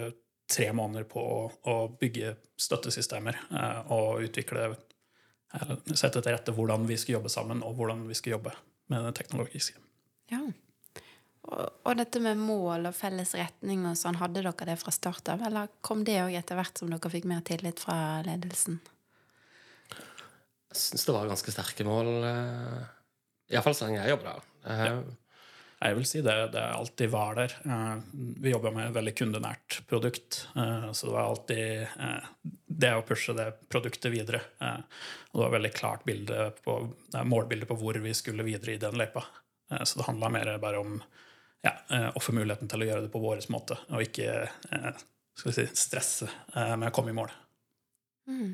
tre 0.52 0.74
måneder 0.76 1.06
på 1.10 1.22
å, 1.64 1.76
bygge 2.00 2.36
støttesystemer 2.60 3.40
eh, 3.52 3.94
og 3.94 4.28
utvikle 4.28 4.68
eller 4.68 4.90
Sette 5.94 6.18
til 6.18 6.34
rette 6.34 6.50
hvordan 6.50 6.88
vi 6.90 6.96
skulle 6.98 7.20
jobbe 7.20 7.30
sammen, 7.30 7.60
og 7.62 7.76
hvordan 7.78 8.08
vi 8.10 8.16
skulle 8.18 8.40
jobbe 8.40 8.56
med 8.90 9.04
det 9.06 9.12
teknologiske. 9.20 9.78
Ja. 10.32 10.40
Og, 11.44 11.68
og 11.86 12.00
dette 12.00 12.18
med 12.26 12.40
mål 12.42 12.88
og 12.90 12.96
felles 12.98 13.36
retning 13.38 13.84
og 13.86 13.94
sånn, 14.00 14.18
hadde 14.18 14.42
dere 14.42 14.66
det 14.72 14.80
fra 14.82 14.90
start 14.96 15.30
av? 15.30 15.44
Eller 15.46 15.70
kom 15.86 16.02
det 16.08 16.16
òg 16.24 16.34
etter 16.40 16.58
hvert 16.58 16.82
som 16.82 16.90
dere 16.90 17.14
fikk 17.14 17.30
mer 17.30 17.46
tillit 17.46 17.84
fra 17.86 17.98
ledelsen? 18.26 18.80
Jeg 19.94 20.80
syns 20.82 21.06
det 21.06 21.18
var 21.20 21.30
ganske 21.30 21.54
sterke 21.54 21.86
mål. 21.86 22.10
eh, 22.32 22.82
Iallfall 23.54 23.78
så 23.78 23.86
lenge 23.86 24.02
jeg 24.02 24.16
jobber 24.16 24.32
der. 24.32 24.50
Eh, 24.74 25.02
Jeg 25.84 25.98
vil 25.98 26.06
si 26.08 26.22
det, 26.24 26.34
det 26.54 26.62
alltid 26.64 27.10
var 27.12 27.36
der. 27.36 27.54
Eh, 27.66 27.96
Vi 28.14 28.52
jobba 28.54 28.72
med 28.72 28.88
et 28.88 28.96
veldig 28.96 29.14
kundenært 29.20 29.82
produkt, 29.90 30.48
eh, 30.56 30.92
så 30.96 31.08
det 31.08 31.14
var 31.14 31.24
alltid 31.24 31.82
eh, 31.84 32.30
det 32.84 32.92
å 32.96 33.04
pushe 33.04 33.36
det 33.36 33.50
produktet 33.68 34.14
videre. 34.14 34.40
Og 34.64 35.40
det 35.40 35.44
var 35.44 35.56
veldig 35.58 35.74
klart 35.76 36.06
bilde 36.08 36.52
på, 36.64 36.78
målbilde 37.28 37.68
på 37.70 37.78
hvor 37.80 38.00
vi 38.00 38.14
skulle 38.16 38.46
videre 38.48 38.76
i 38.76 38.82
den 38.82 38.98
løypa. 38.98 39.26
Så 39.84 40.00
det 40.00 40.08
handla 40.08 40.30
mer 40.30 40.52
bare 40.62 40.80
om 40.82 40.98
ja, 41.64 41.74
få 42.22 42.34
muligheten 42.36 42.70
til 42.70 42.84
å 42.84 42.88
gjøre 42.88 43.06
det 43.06 43.12
på 43.14 43.22
vår 43.24 43.42
måte, 43.54 43.78
og 43.90 44.04
ikke 44.04 44.50
si, 45.40 45.66
stresse 45.74 46.28
med 46.54 46.90
å 46.90 46.94
komme 46.94 47.14
i 47.14 47.18
mål. 47.18 47.32
Mm. 48.30 48.52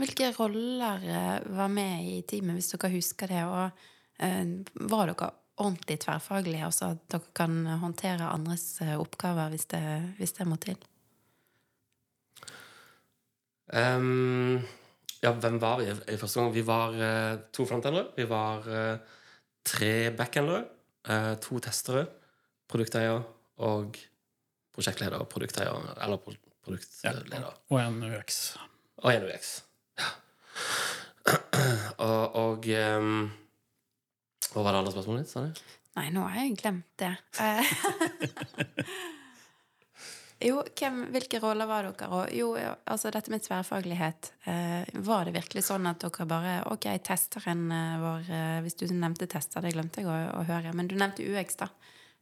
Hvilke 0.00 0.32
roller 0.38 1.06
var 1.54 1.70
med 1.70 2.08
i 2.08 2.18
teamet, 2.26 2.58
hvis 2.58 2.72
dere 2.74 2.92
husker 2.96 3.30
det? 3.30 3.44
Og 3.46 4.88
var 4.90 5.12
dere 5.12 5.30
ordentlig 5.62 6.00
tverrfaglige, 6.02 6.64
altså 6.66 6.90
at 6.94 7.04
dere 7.12 7.34
kan 7.36 7.66
håndtere 7.82 8.30
andres 8.30 8.80
eh, 8.82 8.96
oppgaver 8.98 9.52
hvis 9.52 9.68
det, 9.70 9.84
hvis 10.18 10.34
det 10.38 10.46
må 10.50 10.58
til? 10.62 10.78
Um, 13.74 14.60
ja, 15.22 15.32
hvem 15.32 15.60
var 15.60 15.80
vi 15.80 15.88
i 15.88 16.18
første 16.20 16.40
gang? 16.40 16.54
Vi 16.54 16.66
var 16.66 16.96
uh, 16.98 17.38
to 17.52 17.66
frontendere. 17.66 18.10
Vi 18.16 18.26
var 18.28 18.66
uh, 18.68 18.98
tre 19.64 20.10
backendere. 20.16 20.64
Uh, 21.08 21.34
to 21.40 21.58
testere. 21.64 22.06
Produkteier 22.68 23.22
og 23.64 23.96
prosjektleder 24.74 25.22
og 25.22 25.28
produkteier. 25.32 25.94
Eller 26.02 26.20
pro 26.20 26.34
produktleder. 26.64 27.50
Og 27.70 27.80
en 27.80 28.02
UX. 28.08 28.56
Og 29.04 29.14
en 29.14 29.26
UX. 29.28 29.56
Ja. 30.00 30.12
og 32.08 32.36
og 32.36 32.68
ehm, 32.68 33.26
Hva 34.54 34.62
var 34.62 34.74
det 34.74 34.84
andre 34.84 34.94
spørsmålet 34.94 35.24
ditt? 35.24 35.32
sa? 35.34 35.72
Nei, 35.98 36.08
nå 36.14 36.22
har 36.26 36.40
jeg 36.40 36.56
glemt 36.60 36.92
det. 36.98 37.10
Eh, 37.42 37.72
jo, 40.48 40.60
hvem, 40.78 41.00
hvilke 41.14 41.40
roller 41.42 41.66
var 41.70 41.88
dere? 41.88 42.08
Og 42.14 42.30
jo, 42.34 42.52
altså 42.58 43.10
dette 43.14 43.34
med 43.34 43.42
tverrfaglighet. 43.42 44.30
Eh, 44.50 44.94
var 45.06 45.26
det 45.26 45.34
virkelig 45.38 45.64
sånn 45.66 45.90
at 45.90 46.02
dere 46.06 46.28
bare 46.30 46.54
Ok, 46.70 46.86
testeren 47.06 47.66
eh, 47.74 47.98
vår 48.02 48.32
Hvis 48.66 48.78
du 48.78 48.86
nevnte 48.92 49.30
tester, 49.30 49.62
det 49.62 49.74
glemte 49.74 50.02
jeg 50.02 50.10
å, 50.10 50.18
å 50.38 50.46
høre. 50.46 50.74
Men 50.74 50.90
du 50.90 50.94
nevnte 50.98 51.26
UX, 51.26 51.58
da. 51.62 51.70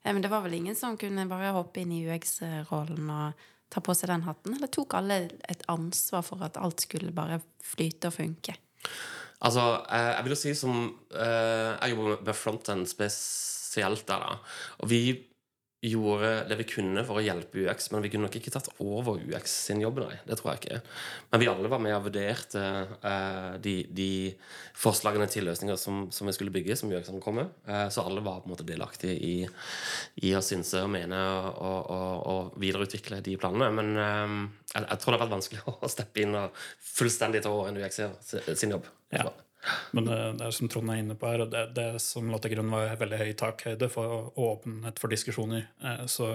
Men 0.09 0.25
det 0.25 0.33
var 0.33 0.45
vel 0.45 0.57
ingen 0.57 0.77
som 0.77 0.97
kunne 0.99 1.29
bare 1.31 1.53
hoppe 1.55 1.85
inn 1.85 1.93
i 1.95 2.03
UX-rollen 2.09 3.13
og 3.13 3.49
ta 3.73 3.81
på 3.85 3.95
seg 3.97 4.11
den 4.11 4.25
hatten? 4.27 4.57
Eller 4.57 4.73
tok 4.73 4.97
alle 4.99 5.25
et 5.49 5.63
ansvar 5.73 6.25
for 6.27 6.45
at 6.45 6.59
alt 6.61 6.85
skulle 6.85 7.15
bare 7.15 7.41
flyte 7.65 8.11
og 8.11 8.17
funke? 8.17 8.57
Altså, 9.43 9.67
eh, 9.91 10.13
jeg 10.17 10.25
vil 10.25 10.35
jo 10.37 10.39
si 10.39 10.55
som 10.55 10.75
eh, 11.11 11.73
Jeg 11.75 11.95
jobber 11.97 12.23
med 12.25 12.35
frontend 12.39 12.87
spesielt 12.91 14.07
der, 14.09 14.23
da. 14.23 14.37
Og 14.79 14.91
vi 14.91 15.03
gjorde 15.83 16.45
det 16.47 16.57
vi 16.61 16.67
kunne 16.71 17.03
for 17.03 17.19
å 17.19 17.23
hjelpe 17.25 17.65
UX, 17.65 17.89
men 17.91 18.05
vi 18.05 18.11
kunne 18.13 18.29
nok 18.29 18.37
ikke 18.39 18.53
tatt 18.55 18.69
over 18.83 19.19
UX 19.19 19.55
sin 19.67 19.81
jobb, 19.83 19.99
nei. 20.05 20.15
Det 20.29 20.37
tror 20.39 20.53
jeg 20.53 20.61
ikke. 20.61 20.79
Men 21.33 21.43
vi 21.43 21.49
alle 21.51 21.73
var 21.73 21.83
med 21.83 21.97
og 21.97 22.05
vurderte 22.07 22.63
uh, 23.03 23.57
de, 23.63 23.75
de 23.91 24.09
forslagene 24.79 25.27
til 25.33 25.49
løsninger 25.51 25.81
som, 25.81 26.05
som 26.15 26.31
vi 26.31 26.37
skulle 26.37 26.55
bygge, 26.55 26.79
som 26.79 26.93
UX-ene 26.93 27.23
kom 27.23 27.41
med. 27.41 27.51
Eh, 27.67 27.89
så 27.91 28.07
alle 28.07 28.23
var 28.23 28.41
på 28.43 28.51
en 28.51 28.55
måte 28.55 28.67
delaktige 28.67 29.19
i, 29.19 29.35
i 30.23 30.33
å 30.39 30.43
synse 30.45 30.85
og 30.87 30.91
mene 30.95 31.19
og, 31.19 31.91
og, 31.91 32.27
og 32.33 32.59
videreutvikle 32.63 33.19
de 33.27 33.37
planene. 33.43 33.71
Men 33.75 33.93
eh, 33.99 34.37
jeg, 34.73 34.87
jeg 34.87 35.03
tror 35.03 35.11
det 35.11 35.19
har 35.19 35.25
vært 35.27 35.37
vanskelig 35.37 35.65
å 35.89 35.91
steppe 35.91 36.23
inn 36.23 36.39
og 36.39 36.67
fullstendig 36.95 37.43
ta 37.43 37.51
over 37.51 37.73
en 37.73 37.83
UX 37.83 38.05
sin 38.55 38.79
jobb. 38.79 38.87
Ja. 39.11 39.27
Men 39.95 40.07
det, 40.09 40.17
det 40.41 40.47
er 40.49 40.55
som 40.57 40.69
Trond 40.73 40.91
er 40.91 40.99
inne 41.03 41.15
på 41.19 41.29
her, 41.31 41.45
og 41.45 41.51
det, 41.53 41.63
det 41.77 41.87
som 42.03 42.27
lå 42.33 42.39
til 42.43 42.55
grunn, 42.57 42.71
var 42.73 42.97
veldig 42.99 43.19
høy 43.21 43.33
takhøyde 43.39 43.89
for 43.93 44.33
åpenhet 44.41 44.99
for 45.03 45.13
diskusjoner. 45.13 45.69
Eh, 45.85 46.03
Så 46.11 46.33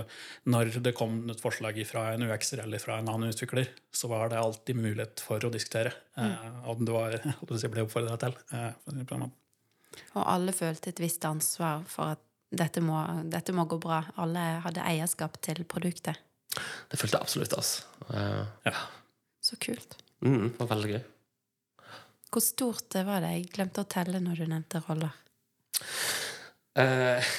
når 0.48 0.78
det 0.86 0.94
kom 0.96 1.18
et 1.34 1.42
forslag 1.44 1.80
fra 1.90 2.06
en 2.14 2.24
UX-er 2.28 2.64
eller 2.64 2.80
fra 2.84 3.00
en 3.02 3.10
annen 3.12 3.34
utvikler, 3.34 3.68
så 3.92 4.08
var 4.12 4.32
det 4.32 4.40
alltid 4.40 4.80
mulighet 4.80 5.24
for 5.26 5.44
å 5.44 5.52
diskutere. 5.52 5.92
Mm. 6.16 6.62
Og 6.72 6.86
det 6.88 6.96
var 6.96 7.18
det 7.64 7.74
ble 7.74 7.84
oppfordra 7.88 8.16
til. 8.22 8.38
eh. 8.54 9.28
Og 10.14 10.24
alle 10.24 10.54
følte 10.56 10.92
et 10.94 11.02
visst 11.04 11.26
ansvar 11.28 11.84
for 11.90 12.16
at 12.16 12.24
dette 12.48 12.80
må, 12.80 12.96
dette 13.28 13.52
må 13.56 13.66
gå 13.68 13.80
bra. 13.84 14.06
Alle 14.24 14.46
hadde 14.64 14.86
eierskap 14.88 15.36
til 15.44 15.66
produktet. 15.68 16.16
Det 16.88 16.98
følte 17.00 17.18
jeg 17.18 17.26
absolutt, 17.28 17.58
altså. 17.60 17.84
Eh, 18.14 18.72
Ja. 18.72 18.78
Så 19.48 19.56
kult. 19.64 19.96
mm, 20.22 20.50
det 20.58 20.60
var 20.60 20.68
veldig 20.76 20.90
gøy. 20.92 21.04
Hvor 22.38 22.44
stort 22.46 22.92
det 22.94 23.02
var 23.08 23.24
det? 23.24 23.32
Jeg 23.34 23.46
glemte 23.50 23.82
å 23.82 23.88
telle 23.90 24.20
når 24.22 24.38
du 24.38 24.44
nevnte 24.46 24.78
roller. 24.86 25.16
Eh, 26.78 27.30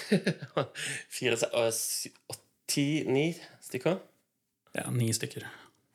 fire, 1.15 1.39
og 1.55 2.41
ti, 2.67 3.05
ni 3.07 3.29
stykker. 3.63 3.95
Ja, 4.75 4.89
ni 4.91 5.13
stykker. 5.15 5.47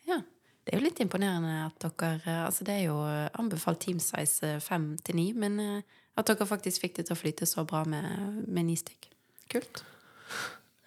Ja. 0.07 0.21
Det 0.63 0.71
er 0.71 0.79
jo 0.79 0.85
litt 0.85 1.03
imponerende 1.03 1.65
at 1.65 1.83
dere 1.83 2.13
eh, 2.21 2.39
Altså, 2.45 2.63
det 2.63 2.77
er 2.77 2.85
jo 2.85 2.95
eh, 3.03 3.27
anbefalt 3.43 3.83
team 3.83 3.99
size 3.99 4.55
fem 4.63 4.93
til 5.03 5.19
ni, 5.19 5.27
men 5.35 5.59
at 5.59 6.31
dere 6.31 6.47
faktisk 6.47 6.87
fikk 6.87 7.01
det 7.01 7.09
til 7.09 7.17
å 7.17 7.21
flyte 7.25 7.49
så 7.49 7.67
bra 7.67 7.83
med, 7.83 8.39
med 8.47 8.71
ni 8.71 8.79
stykk. 8.79 9.11
Kult. 9.51 9.83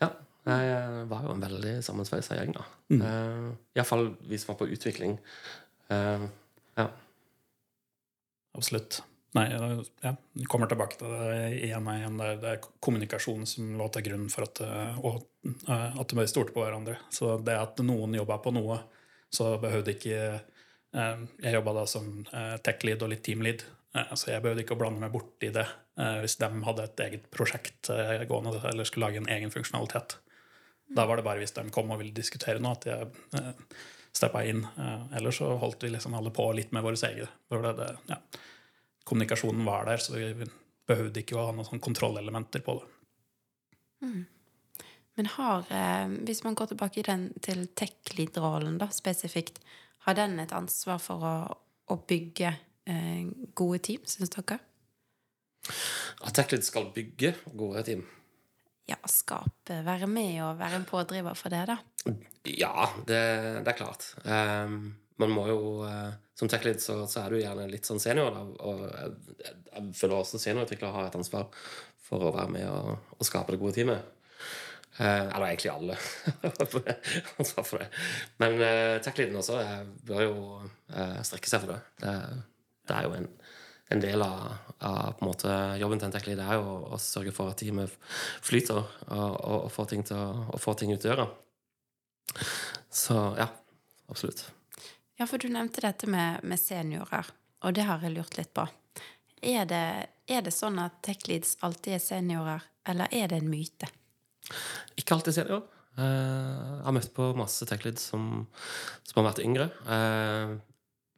Ja. 0.00 0.14
Det 0.49 0.62
var 1.12 1.28
jo 1.28 1.37
en 1.37 1.44
veldig 1.50 1.80
sammensveisa 1.85 2.40
gjeng, 2.40 2.56
da. 2.56 2.64
Mm. 2.94 3.00
Uh, 3.04 3.56
Iallfall 3.76 4.14
vi 4.25 4.40
som 4.40 4.54
var 4.54 4.62
på 4.62 4.73
utvikling. 4.73 5.18
Uh, 5.92 6.30
ja. 6.80 6.94
Absolutt. 8.56 9.02
Nei, 9.36 9.50
ja, 10.00 10.14
vi 10.32 10.44
kommer 10.48 10.68
tilbake 10.70 10.96
til 10.96 11.12
det 11.12 11.38
igjen 11.66 11.84
og 11.84 11.98
igjen. 11.98 12.18
Det 12.20 12.26
er, 12.26 12.36
det 12.40 12.52
er 12.54 12.68
kommunikasjon 12.84 13.44
som 13.48 13.75
lå 13.76 13.88
til 13.92 14.04
grunn 14.06 14.28
for 14.32 14.46
at, 14.46 14.62
eh, 14.64 15.00
og, 15.04 15.26
eh, 15.44 15.98
at 16.00 16.14
vi 16.16 16.26
stolte 16.30 16.54
på 16.54 16.62
hverandre. 16.62 16.96
Så 17.12 17.34
det 17.44 17.56
at 17.60 17.82
noen 17.84 18.16
jobba 18.16 18.38
på 18.40 18.54
noe, 18.56 18.78
så 19.32 19.56
behøvde 19.60 19.92
ikke 19.96 20.20
eh, 20.22 21.25
Jeg 21.42 21.56
jobba 21.58 21.75
da 21.76 21.82
som 21.90 22.06
tech-lead 22.64 23.02
og 23.04 23.10
litt 23.12 23.25
team-lead, 23.26 23.66
så 24.16 24.30
jeg 24.30 24.44
behøvde 24.44 24.62
ikke 24.62 24.76
å 24.76 24.78
blande 24.80 25.00
meg 25.00 25.12
borti 25.12 25.48
det 25.52 25.64
hvis 26.20 26.36
de 26.36 26.48
hadde 26.66 26.84
et 26.84 27.00
eget 27.00 27.28
prosjekt 27.32 27.88
gående 28.28 28.58
eller 28.68 28.84
skulle 28.84 29.08
lage 29.08 29.20
en 29.22 29.28
egen 29.32 29.52
funksjonalitet. 29.52 30.18
Da 30.96 31.06
var 31.08 31.16
det 31.16 31.25
bare 31.25 31.40
hvis 31.40 31.54
de 31.56 31.64
kom 31.72 31.92
og 31.92 32.00
ville 32.02 32.16
diskutere 32.16 32.60
noe, 32.60 32.76
at 32.76 32.84
jeg 32.88 33.46
steppa 34.16 34.44
inn. 34.49 34.64
Eh, 34.64 35.16
ellers 35.18 35.40
så 35.40 35.52
holdt 35.61 35.85
vi 35.85 35.92
liksom 35.92 36.14
alle 36.16 36.32
på 36.35 36.49
litt 36.56 36.73
med 36.75 36.85
våre 36.87 36.99
egne. 37.08 37.28
Det, 37.50 37.73
det, 37.78 37.90
ja. 38.11 38.20
Kommunikasjonen 39.06 39.66
var 39.66 39.87
der, 39.87 40.02
så 40.02 40.16
vi 40.16 40.49
behøvde 40.87 41.23
ikke 41.23 41.37
å 41.37 41.49
ha 41.49 41.54
noen 41.54 41.68
sånn 41.68 41.82
kontrollelementer 41.82 42.64
på 42.66 42.78
det. 42.80 42.88
Men 45.16 45.30
har, 45.32 45.64
eh, 45.73 46.08
hvis 46.28 46.42
man 46.44 46.54
går 46.54 46.73
tilbake 46.73 47.00
i 47.00 47.06
den, 47.06 47.30
til 47.42 47.66
tech-lead-rollen 47.75 48.80
spesifikt, 48.92 49.61
har 50.06 50.14
den 50.14 50.38
et 50.40 50.52
ansvar 50.52 50.99
for 51.02 51.25
å, 51.25 51.37
å 51.88 51.96
bygge 51.96 52.52
eh, 52.87 53.25
gode 53.54 53.78
team, 53.78 54.04
syns 54.04 54.30
dere? 54.35 54.61
At 56.23 56.37
TechLead 56.37 56.64
skal 56.64 56.90
bygge 56.94 57.35
gode 57.56 57.82
team. 57.88 58.04
Ja, 58.87 58.99
skape, 59.11 59.81
være 59.83 60.07
med 60.07 60.37
og 60.47 60.61
være 60.61 60.78
en 60.78 60.87
pådriver 60.87 61.35
for 61.35 61.50
det, 61.50 61.64
da. 61.73 61.76
Ja, 62.47 62.87
det, 63.09 63.19
det 63.66 63.73
er 63.73 63.78
klart. 63.78 64.07
Um, 64.23 64.95
man 65.19 65.33
må 65.33 65.47
jo 65.49 65.61
uh, 65.83 66.12
Som 66.38 66.50
TechLead 66.52 66.78
så, 66.85 67.00
så 67.11 67.25
er 67.25 67.33
du 67.33 67.40
gjerne 67.40 67.66
litt 67.71 67.88
sånn 67.88 67.99
senior, 68.02 68.31
da. 68.31 68.45
Og 68.69 68.85
jeg, 68.87 69.57
jeg 69.73 69.88
føler 69.99 70.19
også 70.21 70.38
seniorutviklere 70.38 70.95
har 70.95 71.09
et 71.09 71.19
ansvar 71.19 71.49
for 72.07 72.28
å 72.28 72.35
være 72.37 72.52
med 72.55 72.69
og, 72.71 73.11
og 73.16 73.26
skape 73.26 73.55
det 73.55 73.61
gode 73.62 73.75
teamet. 73.75 74.12
Uh, 75.00 75.26
eller 75.35 75.49
egentlig 75.49 75.73
alle. 75.73 75.99
ansvar 77.40 77.66
for 77.66 77.83
det. 77.83 77.88
Men 78.38 78.61
uh, 78.61 78.97
tech-leaden 79.02 79.40
også 79.43 79.59
bør 80.07 80.28
jo 80.28 80.37
strekke 81.26 81.50
seg 81.50 81.64
for 81.64 81.75
det. 81.75 81.81
Det, 82.05 82.14
det 82.87 83.00
er 83.00 83.09
jo 83.09 83.16
en, 83.19 83.26
en 83.95 84.00
del 84.02 84.23
av, 84.23 84.40
av 84.83 85.12
på 85.19 85.23
en 85.25 85.28
måte, 85.31 85.52
jobben 85.81 86.00
til 86.00 86.09
en 86.09 86.14
tech-lead 86.16 86.40
er 86.43 86.57
jo 86.59 86.73
å 86.90 86.99
sørge 87.00 87.33
for 87.35 87.52
at 87.52 87.61
teamet 87.62 87.93
flyter 88.45 88.81
og, 88.81 88.88
og, 89.14 89.37
og, 89.66 89.69
får, 89.75 89.90
ting 89.93 90.02
til, 90.09 90.19
å- 90.19 90.59
og 90.59 90.78
ting 90.81 90.90
ut 90.95 91.05
døra. 91.07 91.28
Så 92.90 93.14
ja, 93.38 93.47
absolutt. 94.11 94.43
Ja, 95.16 95.28
for 95.31 95.38
du 95.40 95.49
nevnte 95.49 95.81
dette 95.85 96.09
med, 96.11 96.43
med 96.45 96.61
seniorer, 96.61 97.31
og 97.64 97.76
det 97.78 97.87
har 97.88 98.02
jeg 98.05 98.16
lurt 98.16 98.37
litt 98.37 98.52
på. 98.57 98.66
Er 99.47 99.64
det, 99.71 99.85
er 100.28 100.43
det 100.45 100.52
sånn 100.52 100.81
at 100.83 100.99
tech-leads 101.07 101.57
alltid 101.64 101.97
er 101.97 102.02
seniorer, 102.02 102.66
eller 102.88 103.12
er 103.14 103.31
det 103.31 103.38
en 103.40 103.50
myte? 103.50 103.88
Ikke 104.99 105.16
alltid 105.16 105.38
senior. 105.38 105.64
Eh, 105.97 106.05
jeg 106.05 106.85
har 106.88 106.95
møtt 106.99 107.12
på 107.16 107.31
masse 107.38 107.66
tech-leads 107.69 108.11
som, 108.12 108.47
som 109.07 109.21
har 109.23 109.31
vært 109.31 109.45
yngre. 109.47 109.71
Eh, 109.87 110.57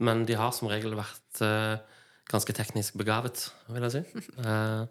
men 0.05 0.23
de 0.29 0.37
har 0.39 0.53
som 0.55 0.71
regel 0.71 0.95
vært 0.99 1.43
eh, 1.43 1.79
ganske 2.29 2.55
teknisk 2.57 2.95
begavet, 3.01 3.47
vil 3.73 3.87
jeg 3.89 3.95
si. 3.95 4.27
Eh, 4.43 4.85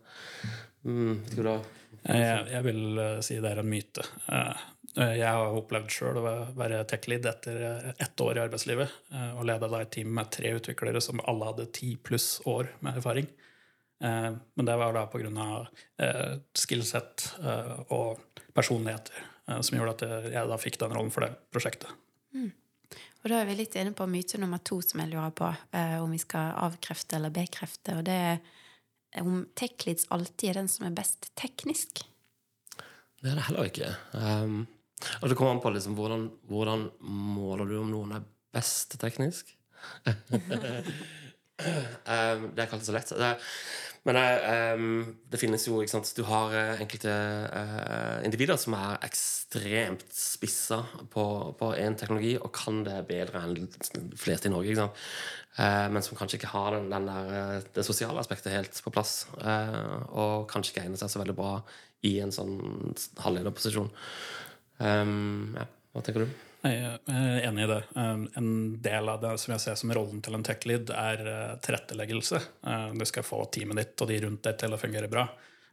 mm, 0.87 1.13
vet 1.23 1.35
ikke 1.35 1.45
hva? 1.49 1.57
Jeg, 2.07 2.47
jeg 2.53 2.63
vil 2.67 2.81
eh, 3.03 3.19
si 3.25 3.37
det 3.43 3.51
er 3.51 3.61
en 3.63 3.69
myte. 3.71 4.03
Eh, 4.31 4.65
Jeg 4.97 5.29
har 5.29 5.53
opplevd 5.53 5.91
sjøl 5.93 6.17
å 6.17 6.23
være 6.57 6.79
tech-lead 6.89 7.25
etter 7.29 7.57
eh, 7.67 7.89
ett 8.01 8.21
år 8.23 8.39
i 8.39 8.41
arbeidslivet. 8.47 8.93
eh, 9.13 9.31
Og 9.37 9.45
leda 9.45 9.67
da 9.69 9.81
et 9.83 9.91
team 9.93 10.09
med 10.17 10.31
tre 10.33 10.55
utviklere 10.57 11.01
som 11.03 11.21
alle 11.29 11.51
hadde 11.51 11.67
ti 11.77 11.91
pluss 12.01 12.39
år 12.49 12.71
med 12.81 12.97
erfaring. 12.97 13.27
Eh, 14.01 14.31
Men 14.55 14.65
det 14.69 14.77
var 14.81 14.93
da 14.97 15.05
på 15.11 15.21
grunn 15.21 15.37
av 15.37 15.67
eh, 16.01 16.37
skillset 16.57 17.27
eh, 17.43 17.75
og 17.93 18.23
personligheter 18.57 19.19
eh, 19.49 19.61
som 19.61 19.77
gjorde 19.77 19.93
at 19.97 20.31
jeg 20.33 20.49
da 20.53 20.57
fikk 20.61 20.79
den 20.81 20.95
rollen 20.97 21.13
for 21.13 21.27
det 21.27 21.35
prosjektet. 21.53 21.93
Og 23.27 23.33
da 23.33 23.41
er 23.41 23.49
vi 23.49 23.57
litt 23.59 23.73
inne 23.75 23.91
på 23.91 24.05
myte 24.07 24.37
nummer 24.39 24.61
to 24.63 24.77
som 24.79 25.01
jeg 25.03 25.11
lurer 25.11 25.33
på, 25.35 25.49
eh, 25.75 25.97
om 25.99 26.13
vi 26.15 26.19
skal 26.21 26.53
avkrefte 26.63 27.17
eller 27.17 27.33
bekrefte. 27.35 27.97
Og 27.99 28.05
det 28.07 28.15
er 28.15 28.37
om 29.19 29.41
tech-leads 29.51 30.07
alltid 30.15 30.53
er 30.53 30.61
den 30.61 30.69
som 30.71 30.85
er 30.87 30.95
best 30.95 31.27
teknisk. 31.35 32.05
Det 33.19 33.33
er 33.33 33.35
det 33.35 33.43
heller 33.49 33.67
ikke. 33.67 33.89
Um, 34.13 34.61
og 35.19 35.27
det 35.27 35.35
kommer 35.35 35.57
an 35.57 35.59
på 35.59 35.73
liksom, 35.75 35.97
hvordan, 35.99 36.23
hvordan 36.47 36.87
måler 37.03 37.67
du 37.67 37.75
om 37.81 37.91
noen 37.91 38.15
er 38.15 38.23
best 38.55 38.95
teknisk. 39.01 39.51
um, 40.07 40.15
det 42.07 42.07
er 42.07 42.63
ikke 42.63 42.79
alltid 42.79 42.87
så 42.93 42.95
lett. 42.95 43.11
Det, 43.11 43.33
men 44.07 44.17
um, 44.79 45.15
det 45.27 45.39
finnes 45.41 45.65
jo 45.67 45.81
ikke 45.81 45.91
sant, 45.91 46.11
Du 46.15 46.23
har 46.29 46.53
eh, 46.55 46.81
enkelte 46.83 47.11
uh, 47.11 48.23
individer 48.23 48.55
som 48.59 48.77
er 48.77 49.01
ekstremt 49.03 50.05
spissa 50.15 50.79
på 51.11 51.71
én 51.75 51.97
teknologi 51.99 52.37
og 52.39 52.53
kan 52.55 52.85
det 52.87 53.01
bedre 53.09 53.43
enn 53.43 53.57
de 53.57 54.05
fleste 54.19 54.47
i 54.47 54.53
Norge. 54.53 54.71
Ikke 54.71 54.85
sant? 54.85 55.03
Uh, 55.57 55.87
men 55.91 56.05
som 56.05 56.15
kanskje 56.19 56.39
ikke 56.39 56.53
har 56.53 56.77
den, 56.77 56.87
den 56.93 57.09
der, 57.09 57.67
det 57.75 57.85
sosiale 57.85 58.23
aspektet 58.23 58.55
helt 58.55 58.79
på 58.85 58.93
plass. 58.95 59.25
Uh, 59.41 59.99
og 60.13 60.47
kanskje 60.51 60.75
ikke 60.75 60.85
egner 60.85 61.01
seg 61.01 61.11
så 61.11 61.23
veldig 61.23 61.35
bra 61.37 61.57
i 62.07 62.17
en 62.23 62.31
sånn 62.31 62.55
halvlederposisjon. 63.23 63.89
Um, 64.79 65.57
ja, 65.57 65.67
hva 65.91 66.05
tenker 66.05 66.23
du? 66.23 66.43
Jeg 66.67 66.99
er 67.07 67.41
enig 67.47 67.65
i 67.65 67.69
det. 67.71 67.81
Um, 67.95 68.27
En 68.37 68.49
del 68.83 69.09
av 69.09 69.21
det 69.23 69.33
som 69.41 69.53
jeg 69.55 69.63
ser 69.63 69.75
som 69.79 69.91
rollen 69.95 70.21
til 70.25 70.37
en 70.37 70.45
tech-lead, 70.45 70.91
er 70.93 71.27
eh, 71.31 71.57
tilretteleggelse. 71.63 72.41
Eh, 72.67 72.87
Du 72.97 73.05
skal 73.05 73.25
få 73.25 73.43
teamet 73.51 73.81
ditt 73.81 74.01
og 74.03 74.09
de 74.11 74.21
rundt 74.25 74.43
deg 74.47 74.57
til 74.59 74.73
å 74.73 74.79
fungere 74.81 75.09
bra. 75.11 75.27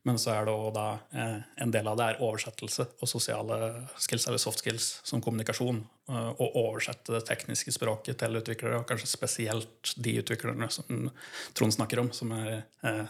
Men 0.04 0.18
så 0.20 0.34
er 0.34 0.44
det 0.44 0.54
da 0.76 0.88
eh, 1.16 1.38
en 1.64 1.70
del 1.72 1.88
av 1.88 1.96
det 1.96 2.08
er 2.10 2.20
oversettelse 2.24 2.86
og 3.00 3.08
sosiale 3.08 3.58
skills, 3.96 4.26
eller 4.28 4.42
soft 4.42 4.60
skills, 4.60 4.88
som 5.02 5.22
kommunikasjon. 5.24 5.80
Å 6.12 6.46
oversette 6.60 7.14
det 7.14 7.22
tekniske 7.24 7.72
språket 7.72 8.18
til 8.20 8.36
utviklere, 8.36 8.82
og 8.82 8.88
kanskje 8.90 9.08
spesielt 9.08 9.94
de 9.96 10.18
utviklerne 10.20 10.68
som 10.68 11.08
Trond 11.56 11.72
snakker 11.72 12.02
om, 12.02 12.10
som 12.12 12.34
er 12.36 12.66
eh, 12.84 13.06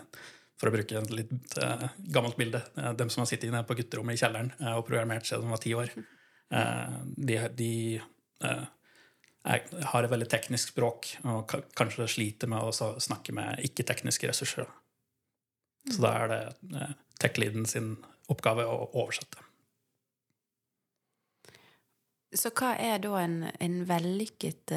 for 0.61 0.71
å 0.71 0.75
bruke 0.75 1.01
et 1.01 1.15
litt 1.15 1.57
eh, 1.61 1.89
gammelt 2.15 2.39
bilde, 2.39 2.63
eh, 2.79 2.93
dem 2.99 3.11
som 3.11 3.25
har 3.25 3.31
sittet 3.31 3.51
inne 3.51 3.65
på 3.67 3.77
gutterommet 3.79 4.17
i 4.17 4.21
kjelleren 4.23 4.53
eh, 4.61 4.75
og 4.77 4.87
programmert 4.87 5.27
siden 5.27 5.49
de 5.49 5.55
var 5.55 5.63
ti 5.65 5.75
år. 5.77 5.91
Eh, 6.55 6.97
de 7.05 7.39
de 7.59 8.01
eh, 8.45 8.65
er, 9.45 9.65
har 9.91 10.05
et 10.05 10.13
veldig 10.13 10.29
teknisk 10.31 10.75
språk 10.75 11.11
og 11.25 11.47
ka 11.51 11.63
kanskje 11.77 12.09
sliter 12.09 12.51
med 12.51 12.63
å 12.63 12.93
snakke 13.03 13.35
med 13.35 13.65
ikke-tekniske 13.67 14.31
ressurser. 14.31 14.69
Så 15.91 16.01
da 16.05 16.13
er 16.23 16.31
det 16.33 16.43
eh, 16.79 16.95
tech-leaden 17.21 17.67
sin 17.69 17.97
oppgave 18.31 18.67
å 18.69 18.87
oversette. 18.93 19.43
Så 22.35 22.51
hva 22.51 22.73
er 22.81 22.99
da 22.99 23.19
en, 23.21 23.43
en 23.63 23.77
vellykket 23.87 24.73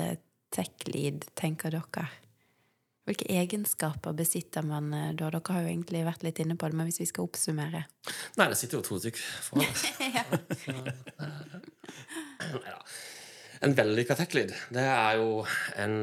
tech-lead, 0.54 1.26
tenker 1.40 1.74
dere? 1.74 2.10
Hvilke 3.08 3.28
egenskaper 3.32 4.16
besitter 4.18 4.66
man 4.68 4.92
eh, 4.94 5.12
da? 5.16 5.30
Dere 5.32 5.54
har 5.56 5.64
jo 5.64 5.72
egentlig 5.72 6.04
vært 6.08 6.26
litt 6.28 6.42
inne 6.44 6.58
på 6.60 6.68
det, 6.68 6.76
men 6.76 6.90
hvis 6.90 7.00
vi 7.02 7.08
skal 7.08 7.28
oppsummere 7.28 7.86
Nei, 8.40 8.48
det 8.52 8.58
sitter 8.60 8.80
jo 8.80 8.84
to 8.86 9.00
stykker 9.00 9.24
foran 9.46 9.68
oss. 9.72 9.84
ja. 12.68 12.80
En 13.64 13.74
vellykka 13.78 14.18
tech-lyd, 14.20 14.52
det 14.76 14.84
er 14.84 15.18
jo 15.22 15.46
en 15.80 15.96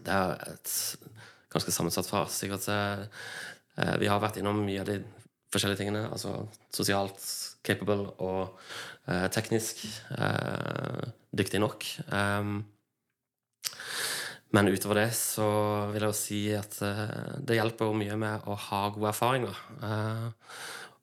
Det 0.00 0.14
er 0.14 0.36
et 0.54 0.74
ganske 1.50 1.74
sammensatt 1.74 2.08
fras. 2.08 2.38
Sikkert 2.40 2.68
eh, 2.70 3.04
eh, 3.82 3.96
Vi 4.00 4.10
har 4.10 4.22
vært 4.22 4.38
innom 4.40 4.62
mye 4.64 4.82
av 4.84 4.88
de 4.88 5.00
forskjellige 5.50 5.82
tingene. 5.82 6.06
Altså 6.14 6.44
sosialt 6.74 7.22
capable 7.66 8.14
og 8.22 8.58
eh, 9.10 9.26
teknisk 9.34 9.82
eh, 10.14 11.08
dyktig 11.36 11.60
nok. 11.62 11.86
Um, 12.14 12.60
men 14.56 14.68
utover 14.68 15.04
det 15.04 15.10
så 15.14 15.46
vil 15.92 16.02
jeg 16.02 16.10
jo 16.10 16.16
si 16.18 16.40
at 16.58 16.80
eh, 16.82 17.34
det 17.46 17.58
hjelper 17.60 17.86
jo 17.86 17.98
mye 18.00 18.16
med 18.18 18.48
å 18.50 18.56
ha 18.68 18.80
gode 18.90 19.12
erfaringer. 19.12 19.56
eh, 19.86 20.28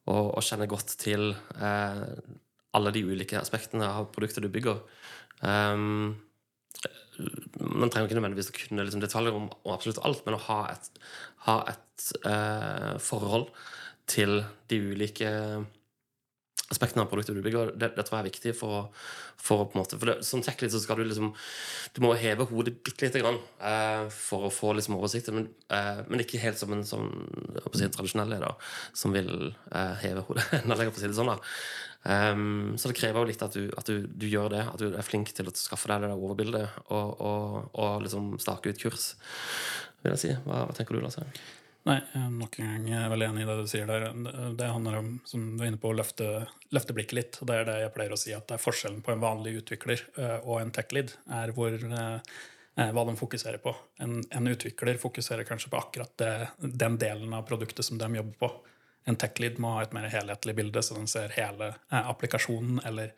og, 0.07 0.25
og 0.39 0.43
kjenne 0.43 0.69
godt 0.71 0.93
til 0.99 1.29
eh, 1.35 2.03
alle 2.77 2.93
de 2.95 3.03
ulike 3.07 3.39
aspektene 3.39 3.87
av 3.87 4.09
produktet 4.15 4.43
du 4.43 4.49
bygger. 4.53 4.77
Man 5.41 6.15
trenger 7.89 8.05
ikke 8.05 8.17
nødvendigvis 8.19 8.51
å 8.51 8.55
kunne 8.55 8.85
liksom, 8.85 9.01
detaljer 9.03 9.35
om, 9.35 9.49
om 9.63 9.73
absolutt 9.73 9.99
alt, 10.07 10.21
men 10.27 10.37
å 10.37 10.43
ha 10.45 10.59
et, 10.71 10.87
ha 11.47 11.57
et 11.71 12.05
forhold 13.03 13.49
til 14.07 14.43
de 14.69 14.79
ulike 14.93 15.31
aspektene 16.73 17.05
av 17.05 17.11
produktet 17.11 17.37
du 17.37 17.43
bygger, 17.45 17.71
det, 17.79 17.91
det 17.95 18.03
tror 18.07 18.17
jeg 18.17 18.25
er 18.25 18.27
viktig 18.27 18.53
for, 18.57 18.89
for 19.39 19.63
på 19.69 19.77
en 19.77 19.81
måte 19.83 19.99
For 19.99 20.11
det, 20.11 20.15
som 20.27 20.43
tech-lead 20.43 20.73
så 20.73 20.81
skal 20.83 20.99
du 20.99 21.05
liksom 21.07 21.31
Du 21.95 22.01
må 22.03 22.11
heve 22.19 22.47
hodet 22.49 22.75
bitte 22.83 23.07
lite 23.07 23.21
grann 23.23 23.39
eh, 23.63 24.07
for 24.13 24.47
å 24.47 24.53
få 24.53 24.73
liksom 24.75 24.97
oversikt, 24.97 25.31
men, 25.35 25.47
eh, 25.73 26.03
men 26.09 26.23
ikke 26.23 26.41
helt 26.43 26.59
som 26.59 26.73
en 26.75 26.83
sånn 26.87 27.11
jeg 27.55 27.73
si, 27.79 27.91
tradisjonell 27.95 28.33
leder 28.35 28.73
som 28.97 29.15
vil 29.15 29.31
eh, 29.47 29.93
heve 30.03 30.25
hodet 30.27 30.47
enda 30.61 30.75
lenger, 30.75 30.95
for 30.95 30.99
å 30.99 31.05
si 31.05 31.11
det 31.11 31.19
sånn. 31.19 31.31
da 31.31 32.33
um, 32.33 32.73
så 32.79 32.91
det 32.91 32.97
krever 32.99 33.23
jo 33.23 33.29
litt 33.31 33.45
at, 33.45 33.55
du, 33.55 33.71
at 33.79 33.87
du, 33.87 34.07
du 34.07 34.27
gjør 34.27 34.51
det, 34.53 34.65
at 34.67 34.83
du 34.83 34.89
er 34.89 35.07
flink 35.07 35.31
til 35.35 35.47
å 35.47 35.55
skaffe 35.55 35.91
deg 35.91 36.03
det 36.03 36.11
der 36.11 36.25
overbildet 36.27 36.81
og, 36.87 37.15
og, 37.23 37.71
og 37.79 38.03
liksom 38.03 38.35
stake 38.43 38.73
ut 38.73 38.83
kurs, 38.83 39.13
vil 40.03 40.15
jeg 40.15 40.23
si. 40.23 40.35
Hva, 40.43 40.65
hva 40.67 40.75
tenker 40.75 40.97
du, 40.97 41.03
Lasse? 41.05 41.23
Nei, 41.87 42.01
jeg 42.11 42.19
er 42.19 42.31
nok 42.35 42.57
en 42.59 42.87
gang 42.89 43.11
veldig 43.13 43.27
enig 43.29 43.43
i 43.45 43.47
det 43.47 43.55
du 43.61 43.67
sier 43.71 43.87
der. 43.87 44.09
Det- 44.59 44.71
handler 44.73 44.97
om, 44.97 45.21
som 45.23 45.55
du 45.55 45.63
er 45.63 45.67
inne 45.67 45.79
på, 45.79 45.89
å 45.93 45.95
løfte, 45.95 46.47
løfte 46.71 46.93
blikket 46.93 47.13
litt. 47.13 47.37
Og 47.41 47.47
det 47.47 47.55
er 47.55 47.65
det 47.65 47.79
jeg 47.79 47.93
pleier 47.95 48.11
å 48.11 48.17
si, 48.17 48.33
at 48.33 48.47
det 48.47 48.55
er 48.57 48.65
forskjellen 48.65 49.01
på 49.01 49.13
en 49.13 49.23
vanlig 49.23 49.61
utvikler 49.61 50.01
eh, 50.17 50.39
og 50.43 50.59
en 50.59 50.71
tech-lead, 50.71 51.13
er 51.31 51.53
hvor 51.55 51.71
eh, 51.71 52.19
eh, 52.75 52.91
hva 52.91 53.05
de 53.07 53.15
fokuserer 53.15 53.63
på. 53.63 53.73
En, 54.03 54.19
en 54.29 54.47
utvikler 54.51 54.99
fokuserer 54.99 55.47
kanskje 55.47 55.71
på 55.71 55.79
akkurat 55.79 56.11
det, 56.17 56.49
den 56.59 56.97
delen 56.97 57.33
av 57.33 57.47
produktet 57.47 57.85
som 57.85 57.97
de 57.97 58.11
jobber 58.19 58.35
på. 58.37 58.51
En 59.07 59.15
tech-lead 59.15 59.57
må 59.63 59.77
ha 59.77 59.83
et 59.83 59.95
mer 59.95 60.09
helhetlig 60.11 60.55
bilde, 60.55 60.83
så 60.83 60.97
den 60.97 61.07
ser 61.07 61.31
hele 61.37 61.71
applikasjonen 61.89 62.81
eller 62.83 63.13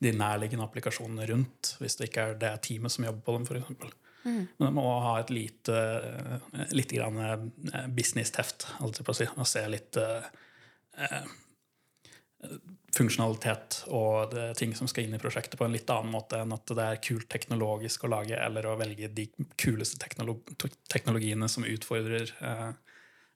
de 0.00 0.12
nærliggende 0.16 0.64
applikasjonene 0.64 1.26
rundt, 1.28 1.76
hvis 1.78 1.96
det 2.00 2.08
ikke 2.08 2.24
er 2.30 2.40
det 2.40 2.54
teamet 2.64 2.92
som 2.92 3.04
jobber 3.04 3.20
på 3.20 3.36
dem, 3.36 3.44
f.eks. 3.44 4.03
Men 4.24 4.66
det 4.66 4.74
må 4.76 4.86
ha 5.04 5.18
et 5.20 5.30
lite, 5.34 5.78
lite 6.72 6.96
grann 6.96 7.20
eh, 7.20 7.88
business-teft, 7.92 8.68
holdt 8.80 9.02
på 9.04 9.12
å 9.12 9.18
si, 9.18 9.28
og 9.36 9.48
se 9.48 9.64
litt 9.68 9.98
eh, 10.00 10.28
eh, 10.96 11.32
funksjonalitet 12.94 13.80
og 13.92 14.34
det, 14.34 14.46
ting 14.58 14.74
som 14.76 14.88
skal 14.90 15.06
inn 15.06 15.16
i 15.16 15.20
prosjektet 15.22 15.58
på 15.58 15.66
en 15.66 15.74
litt 15.74 15.90
annen 15.90 16.12
måte 16.14 16.40
enn 16.42 16.54
at 16.54 16.70
det 16.76 16.86
er 16.86 17.02
kult 17.02 17.28
teknologisk 17.32 18.06
å 18.06 18.12
lage, 18.12 18.38
eller 18.38 18.68
å 18.68 18.76
velge 18.80 19.10
de 19.12 19.26
kuleste 19.60 19.98
teknolog 20.02 20.54
teknologiene 20.92 21.48
som 21.50 21.66
utfordrer 21.66 22.30
eh, 22.38 22.68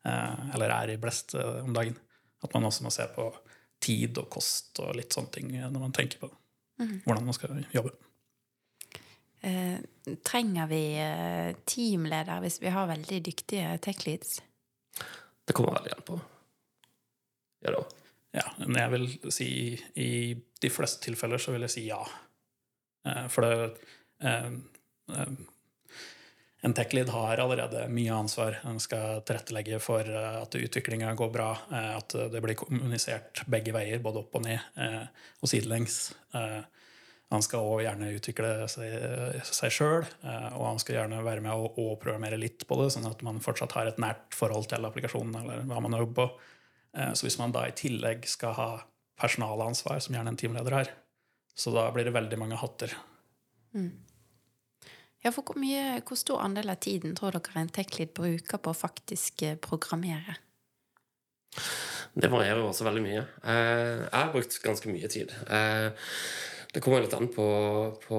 eh, 0.09 0.43
eller 0.55 0.75
er 0.75 0.95
i 0.95 0.99
blest 1.01 1.37
eh, 1.39 1.63
om 1.65 1.75
dagen. 1.77 1.99
At 2.45 2.55
man 2.55 2.69
også 2.69 2.87
må 2.87 2.95
se 2.95 3.07
på 3.15 3.31
tid 3.83 4.19
og 4.21 4.29
kost 4.31 4.79
og 4.83 4.95
litt 4.99 5.15
sånne 5.15 5.35
ting 5.35 5.55
når 5.59 5.81
man 5.81 5.95
tenker 5.95 6.23
på 6.23 6.31
hvordan 6.79 7.27
man 7.27 7.35
skal 7.35 7.59
jobbe. 7.75 7.91
Eh, 9.41 9.79
trenger 10.27 10.67
vi 10.67 10.83
eh, 10.99 11.57
teamleder 11.65 12.41
hvis 12.43 12.59
vi 12.63 12.73
har 12.75 12.89
veldig 12.91 13.21
dyktige 13.31 13.77
tech-leads? 13.85 14.41
Det 15.47 15.55
kommer 15.55 15.79
veldig 15.79 15.95
an 15.95 16.07
på. 16.07 16.19
Ja 17.65 17.75
da. 17.75 17.85
Ja, 18.39 18.45
men 18.61 18.77
jeg 18.77 18.93
vil 18.93 19.07
si 19.33 19.51
i 19.99 20.11
de 20.35 20.71
fleste 20.71 21.01
tilfeller 21.07 21.41
så 21.41 21.55
vil 21.55 21.65
jeg 21.67 21.75
si 21.75 21.87
ja. 21.87 22.01
Eh, 23.07 23.29
For 23.33 23.47
det 23.47 23.71
eh, 24.27 24.51
eh, 25.15 25.33
En 26.67 26.75
tech-lead 26.75 27.13
har 27.15 27.39
allerede 27.39 27.85
mye 27.95 28.15
ansvar. 28.17 28.57
En 28.67 28.81
skal 28.83 29.23
tilrettelegge 29.23 29.79
for 29.79 30.03
at 30.11 30.57
utviklinga 30.59 31.13
går 31.15 31.31
bra, 31.31 31.53
eh, 31.71 31.93
at 31.95 32.17
det 32.33 32.43
blir 32.43 32.59
kommunisert 32.59 33.45
begge 33.47 33.71
veier, 33.77 34.03
både 34.03 34.25
opp 34.25 34.35
og 34.35 34.43
ned, 34.49 34.59
eh, 34.75 35.05
og 35.39 35.53
sidelengs. 35.53 36.01
Eh, 37.29 37.35
Han 37.35 37.43
skal 37.43 37.61
òg 37.61 37.83
gjerne 37.85 38.13
utvikle 38.17 38.69
seg, 38.69 39.71
sjøl, 39.71 40.07
og 40.57 40.65
han 40.65 40.79
skal 40.81 40.95
gjerne 40.97 41.25
være 41.25 41.43
med 41.45 41.53
å, 41.53 41.69
å 41.77 41.97
programmere 42.01 42.39
litt 42.41 42.67
på 42.67 42.79
det, 42.81 42.91
sånn 42.95 43.07
at 43.11 43.23
man 43.23 43.41
fortsatt 43.41 43.73
har 43.77 43.87
et 43.87 43.99
nært 43.99 44.33
forhold 44.35 44.69
til 44.71 44.85
applikasjonen 44.89 45.37
eller 45.43 45.67
hva 45.69 45.81
man 45.85 45.93
jobber 45.93 46.15
på. 46.15 46.29
Eh, 46.97 47.13
Så 47.13 47.27
hvis 47.27 47.39
man 47.39 47.53
da 47.53 47.67
i 47.69 47.77
tillegg 47.77 48.27
skal 48.27 48.55
ha 48.57 48.71
personalansvar, 49.21 50.01
som 50.01 50.15
gjerne 50.15 50.29
en 50.33 50.37
teamleder 50.41 50.73
har, 50.73 50.89
så 51.55 51.73
da 51.75 51.91
blir 51.93 52.05
det 52.07 52.15
veldig 52.15 52.39
mange 52.39 52.57
hatter. 52.57 52.93
Ja, 55.25 55.33
for 55.35 55.43
hvor, 55.43 55.59
mye, 55.59 56.01
hvor 56.07 56.17
stor 56.17 56.41
andel 56.45 56.71
av 56.71 56.79
tiden 56.81 57.17
tror 57.19 57.35
dere 57.35 57.61
en 57.61 57.69
tech-lead 57.75 58.15
bruker 58.15 58.61
på 58.63 58.71
å 58.71 58.77
faktisk 58.79 59.43
eh, 59.43 59.59
programmere? 59.59 60.39
Det 62.19 62.31
varierer 62.31 62.63
også 62.63 62.87
veldig 62.87 63.03
mye. 63.03 63.25
Eh, 63.43 64.07
jeg 64.07 64.15
har 64.15 64.33
brukt 64.33 64.63
ganske 64.63 64.89
mye 64.95 65.11
tid. 65.11 65.35
Det 66.79 66.83
kommer 66.85 67.03
litt 67.03 67.15
an 67.17 67.27
på, 67.35 67.45
på 68.05 68.19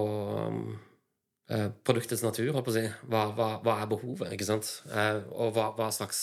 eh, 1.47 1.69
produktets 1.87 2.25
natur, 2.25 2.49
holdt 2.51 2.65
på 2.67 2.73
å 2.73 2.75
si. 2.75 2.81
Hva, 3.07 3.21
hva, 3.37 3.45
hva 3.63 3.75
er 3.79 3.87
behovet, 3.87 4.33
ikke 4.35 4.47
sant? 4.49 4.67
Eh, 4.91 5.21
og 5.31 5.53
hva, 5.55 5.69
hva 5.77 5.87
slags 5.95 6.19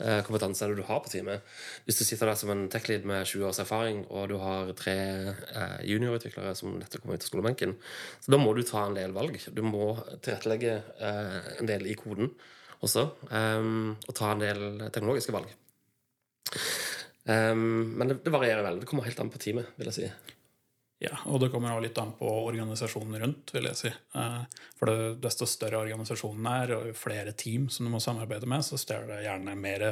eh, 0.00 0.18
kompetanse 0.26 0.66
er 0.66 0.74
det 0.74 0.80
du 0.80 0.88
har 0.88 0.98
på 1.04 1.12
teamet? 1.12 1.46
Hvis 1.86 2.00
du 2.00 2.02
sitter 2.08 2.32
der 2.32 2.40
som 2.42 2.50
en 2.50 2.66
tech-lead 2.74 3.06
med 3.06 3.22
20 3.22 3.46
års 3.46 3.62
erfaring, 3.62 4.02
og 4.10 4.26
du 4.32 4.34
har 4.42 4.74
tre 4.82 4.96
eh, 5.30 5.78
juniorutviklere 5.86 6.58
som 6.58 6.74
nettopp 6.80 7.06
kommer 7.06 7.20
ut 7.20 7.28
av 7.28 7.30
skolebenken, 7.30 7.78
så 8.18 8.34
da 8.34 8.42
må 8.42 8.58
du 8.58 8.64
ta 8.66 8.82
en 8.88 8.98
del 8.98 9.14
valg. 9.14 9.38
Du 9.54 9.62
må 9.62 9.92
tilrettelegge 10.16 10.80
eh, 10.98 11.40
en 11.60 11.70
del 11.70 11.86
i 11.86 11.94
koden 12.02 12.34
også, 12.82 13.06
og 13.30 14.12
ta 14.18 14.34
en 14.34 14.42
del 14.42 14.88
teknologiske 14.90 15.38
valg. 15.38 15.54
Um, 17.26 17.94
men 17.96 18.10
det, 18.10 18.20
det 18.26 18.34
varierer 18.34 18.66
veldig. 18.66 18.82
Det 18.82 18.90
kommer 18.90 19.06
helt 19.06 19.22
an 19.22 19.30
på 19.32 19.40
teamet, 19.42 19.70
vil 19.78 19.88
jeg 19.88 19.96
si. 19.96 20.35
Ja, 21.04 21.12
og 21.28 21.42
det 21.42 21.50
kommer 21.52 21.74
også 21.74 21.84
litt 21.84 21.98
an 22.00 22.14
på 22.16 22.28
organisasjonen 22.46 23.18
rundt, 23.20 23.50
vil 23.52 23.66
jeg 23.68 23.76
si. 23.76 23.90
Eh, 24.16 24.38
For 24.78 24.88
det, 24.88 25.18
desto 25.26 25.44
større 25.48 25.82
organisasjonen 25.82 26.46
er, 26.48 26.72
og 26.78 26.96
flere 26.96 27.34
team 27.36 27.66
som 27.68 27.84
du 27.84 27.92
må 27.92 28.00
samarbeide 28.00 28.48
med, 28.48 28.64
så 28.64 28.78
stjeler 28.80 29.10
det 29.12 29.26
gjerne 29.26 29.56
mer, 29.60 29.84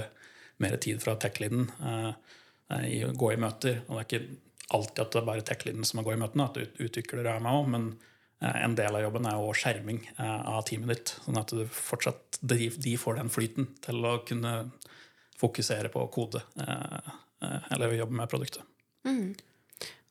mer 0.65 0.79
tid 0.81 1.03
fra 1.05 1.17
tech-leaden 1.21 1.67
eh, 1.91 2.33
i 2.89 3.03
å 3.05 3.13
gå 3.13 3.35
i 3.35 3.41
møter. 3.45 3.83
Og 3.89 3.99
det 3.99 4.01
er 4.01 4.09
ikke 4.09 4.41
alltid 4.79 5.03
at 5.05 5.13
det 5.13 5.21
er 5.21 5.29
bare 5.29 5.45
tech-liden 5.53 5.85
som 5.85 6.01
må 6.01 6.07
gå 6.09 6.15
i 6.17 6.21
møtene, 6.25 6.49
at 6.49 6.57
ut- 6.63 6.81
utviklere 6.89 7.37
er 7.37 7.45
med 7.45 7.53
òg, 7.61 7.69
men 7.77 7.87
eh, 8.41 8.57
en 8.65 8.81
del 8.81 8.97
av 8.97 9.05
jobben 9.05 9.29
er 9.29 9.37
jo 9.45 9.53
skjerming 9.61 10.01
av 10.25 10.65
teamet 10.71 10.95
ditt, 10.95 11.17
sånn 11.27 11.41
at 11.45 11.53
du 11.53 11.67
fortsatt, 11.69 12.41
de, 12.41 12.71
får 12.97 13.21
den 13.21 13.33
flyten 13.33 13.69
til 13.85 14.01
å 14.09 14.17
kunne 14.25 14.57
fokusere 15.37 15.91
på 15.93 16.09
kode 16.15 16.41
eller 17.45 17.93
jobbe 17.99 18.17
med 18.17 18.31
produktet. 18.33 18.65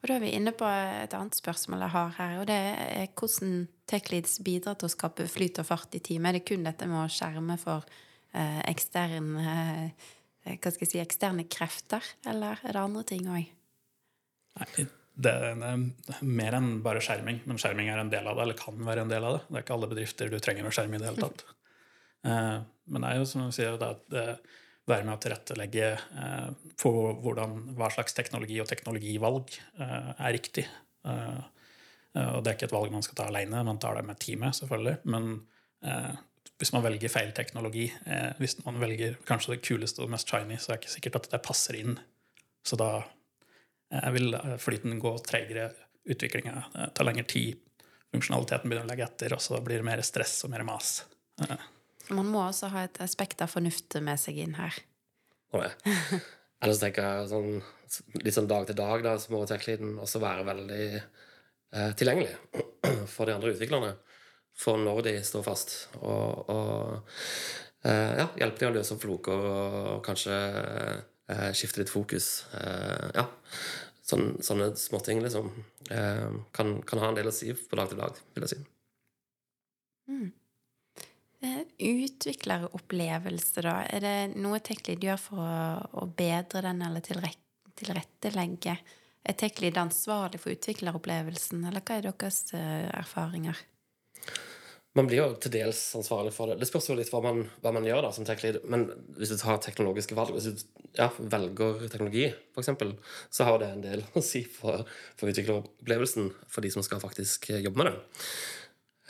Og 0.03 0.09
da 0.09 0.17
er 0.17 0.23
vi 0.25 0.33
inne 0.35 0.51
på 0.51 0.67
et 0.67 1.13
annet 1.15 1.37
spørsmål 1.37 1.85
jeg 1.85 1.93
har 1.93 2.09
her, 2.17 2.33
og 2.41 2.47
det 2.49 2.57
er 2.59 3.05
hvordan 3.15 3.53
tech-leads 3.87 4.41
bidrar 4.43 4.75
til 4.75 4.89
å 4.89 4.91
skape 4.91 5.29
flyt 5.31 5.61
og 5.63 5.69
fart 5.69 5.95
i 5.95 6.01
teamet. 6.03 6.33
Er 6.33 6.37
det 6.41 6.47
kun 6.49 6.67
dette 6.67 6.89
med 6.91 7.05
å 7.05 7.11
skjerme 7.11 7.55
for 7.61 7.87
eh, 8.35 8.59
eksterne, 8.67 9.45
eh, 9.53 10.57
hva 10.57 10.73
skal 10.73 10.83
jeg 10.83 10.91
si, 10.91 10.99
eksterne 10.99 11.45
krefter, 11.47 12.03
eller 12.27 12.59
er 12.67 12.75
det 12.75 12.81
andre 12.83 13.05
ting 13.13 13.29
òg? 13.31 13.47
Nei, 14.59 14.85
det 15.23 15.33
er 15.47 15.63
mer 16.27 16.59
enn 16.59 16.69
bare 16.83 16.99
skjerming, 17.03 17.39
men 17.47 17.63
skjerming 17.63 17.87
er 17.93 18.03
en 18.03 18.11
del 18.11 18.27
av 18.27 18.35
det, 18.35 18.43
eller 18.43 18.59
kan 18.59 18.83
være 18.83 19.05
en 19.05 19.15
del 19.15 19.29
av 19.29 19.37
det. 19.37 19.45
Det 19.47 19.55
er 19.55 19.65
ikke 19.65 19.77
alle 19.77 19.91
bedrifter 19.95 20.35
du 20.35 20.39
trenger 20.43 20.67
å 20.67 20.75
skjerme 20.75 20.99
i 20.99 21.03
det 21.03 21.11
hele 21.11 21.29
tatt. 21.29 21.45
Eh, 22.23 22.59
men 22.87 23.03
det 23.03 23.09
er 23.09 23.17
jo 23.19 23.25
som 23.27 23.41
du 23.43 23.51
sier, 23.51 23.73
det 23.75 23.87
det 24.07 24.21
være 24.89 25.06
med 25.08 25.15
å 25.15 25.22
tilrettelegge 25.24 25.88
eh, 25.96 26.50
for 26.80 27.15
hvordan, 27.24 27.56
hva 27.78 27.89
slags 27.93 28.15
teknologi 28.17 28.60
og 28.62 28.67
teknologivalg 28.69 29.56
eh, 29.56 30.12
er 30.12 30.36
riktig. 30.36 30.65
Eh, 31.08 31.39
eh, 32.17 32.30
og 32.34 32.43
det 32.43 32.52
er 32.52 32.58
ikke 32.58 32.69
et 32.72 32.76
valg 32.76 32.93
man 32.93 33.06
skal 33.06 33.19
ta 33.19 33.30
alene, 33.32 33.63
man 33.63 33.80
tar 33.82 34.00
det 34.00 34.06
med 34.10 34.19
teamet, 34.24 34.58
selvfølgelig. 34.60 34.98
Men 35.13 35.30
eh, 35.88 36.12
hvis 36.60 36.74
man 36.76 36.86
velger 36.86 37.12
feil 37.12 37.32
teknologi, 37.36 37.88
eh, 38.06 38.32
hvis 38.43 38.60
man 38.65 38.82
velger 38.84 39.17
kanskje 39.28 39.56
det 39.56 39.63
kuleste 39.63 40.04
og 40.04 40.12
mest 40.13 40.32
shiny, 40.32 40.60
så 40.60 40.74
er 40.74 40.78
det 40.78 40.84
ikke 40.84 40.96
sikkert 40.98 41.19
at 41.22 41.32
det 41.32 41.43
passer 41.48 41.80
inn. 41.80 41.98
Så 42.63 42.80
da 42.80 42.96
vil 44.15 44.34
flyten 44.58 44.98
gå 44.98 45.12
tregere, 45.22 45.67
utviklinga 46.10 46.89
tar 46.96 47.06
lengre 47.06 47.28
tid, 47.30 47.60
funksjonaliteten 48.10 48.65
begynner 48.65 48.88
å 48.88 48.89
legge 48.89 49.06
etter, 49.06 49.36
og 49.36 49.43
så 49.43 49.60
blir 49.62 49.84
det 49.84 49.88
mer 49.88 50.02
stress 50.06 50.39
og 50.48 50.54
mer 50.56 50.65
mas. 50.65 50.96
Så 52.03 52.15
man 52.17 52.29
må 52.31 52.41
også 52.43 52.69
ha 52.73 52.85
et 52.87 52.99
aspekt 53.03 53.41
av 53.43 53.51
fornuft 53.51 53.95
med 54.03 54.19
seg 54.19 54.39
inn 54.43 54.57
her. 54.59 54.75
Og 55.53 55.63
det. 55.63 55.71
Ellers 56.63 56.79
tenker 56.79 57.05
jeg 57.05 57.29
sånn, 57.31 57.49
litt 58.23 58.35
sånn 58.35 58.49
dag 58.49 58.65
til 58.67 58.77
dag, 58.79 59.03
da, 59.05 59.17
så 59.19 59.33
må 59.33 59.43
tech-leaden 59.47 59.97
også 60.03 60.21
være 60.23 60.45
veldig 60.47 60.83
eh, 60.95 61.91
tilgjengelig 61.99 62.33
for 63.13 63.27
de 63.27 63.35
andre 63.35 63.53
utviklerne. 63.55 63.93
For 64.55 64.79
når 64.79 65.01
de 65.07 65.15
står 65.25 65.45
fast. 65.45 65.73
Og, 65.99 66.51
og 66.53 67.89
eh, 67.89 68.13
ja, 68.21 68.27
hjelpe 68.39 68.61
dem 68.61 68.73
å 68.73 68.77
løse 68.77 68.95
opp 68.95 69.03
floker 69.03 69.47
og 69.49 70.03
kanskje 70.05 70.35
eh, 70.35 71.49
skifte 71.57 71.81
litt 71.81 71.91
fokus. 71.91 72.45
Eh, 72.59 73.09
ja. 73.17 73.27
Sånn, 74.03 74.33
sånne 74.43 74.73
småting, 74.79 75.23
liksom. 75.23 75.49
Eh, 75.91 76.39
kan, 76.55 76.77
kan 76.87 77.03
ha 77.03 77.11
en 77.11 77.19
del 77.19 77.31
å 77.31 77.35
si 77.35 77.51
på 77.55 77.79
dag 77.79 77.91
til 77.91 77.99
dag, 78.03 78.23
vil 78.35 78.47
jeg 78.47 78.55
si. 78.55 78.63
Eh, 80.11 80.31
Utvikleropplevelse, 81.43 83.62
da. 83.65 83.82
Er 83.91 84.03
det 84.03 84.39
noe 84.39 84.62
TechLead 84.63 85.03
gjør 85.03 85.19
for 85.19 85.43
å, 85.43 85.84
å 85.99 86.06
bedre 86.08 86.62
den, 86.69 86.79
eller 86.88 87.03
tilrettelegge? 87.03 88.77
Er 89.23 89.38
TechLead 89.39 89.77
ansvarlig 89.79 90.39
for 90.43 90.56
utvikleropplevelsen, 90.56 91.63
eller 91.67 91.84
hva 91.84 91.99
er 91.99 92.08
deres 92.08 92.39
eh, 92.56 92.88
erfaringer? 92.91 93.60
Man 94.93 95.08
blir 95.10 95.23
jo 95.23 95.29
til 95.41 95.56
dels 95.56 95.79
ansvarlig 95.97 96.36
for 96.36 96.51
det. 96.51 96.60
Det 96.62 96.67
spørs 96.69 96.91
jo 96.91 96.95
litt 96.99 97.10
hva 97.10 97.23
man, 97.25 97.39
hva 97.63 97.71
man 97.73 97.86
gjør 97.88 98.03
da, 98.06 98.12
som 98.13 98.27
tech-lead. 98.27 98.60
Men 98.69 98.86
hvis 99.17 99.32
du 99.34 99.39
tar 99.41 99.58
teknologiske 99.63 100.17
valg, 100.17 100.36
hvis 100.36 100.53
du 100.53 100.89
ja, 100.99 101.08
velger 101.17 101.88
teknologi, 101.88 102.27
eksempel, 102.62 102.93
så 103.34 103.47
har 103.49 103.63
det 103.63 103.71
en 103.73 103.86
del 103.88 104.06
å 104.19 104.23
si 104.23 104.43
for, 104.45 104.86
for 105.17 105.34
utvikleropplevelsen 105.34 106.29
for 106.45 106.63
de 106.63 106.71
som 106.75 106.86
skal 106.86 107.01
faktisk 107.01 107.49
eh, 107.51 107.63
jobbe 107.65 107.82
med 107.82 107.89
det. 107.89 107.97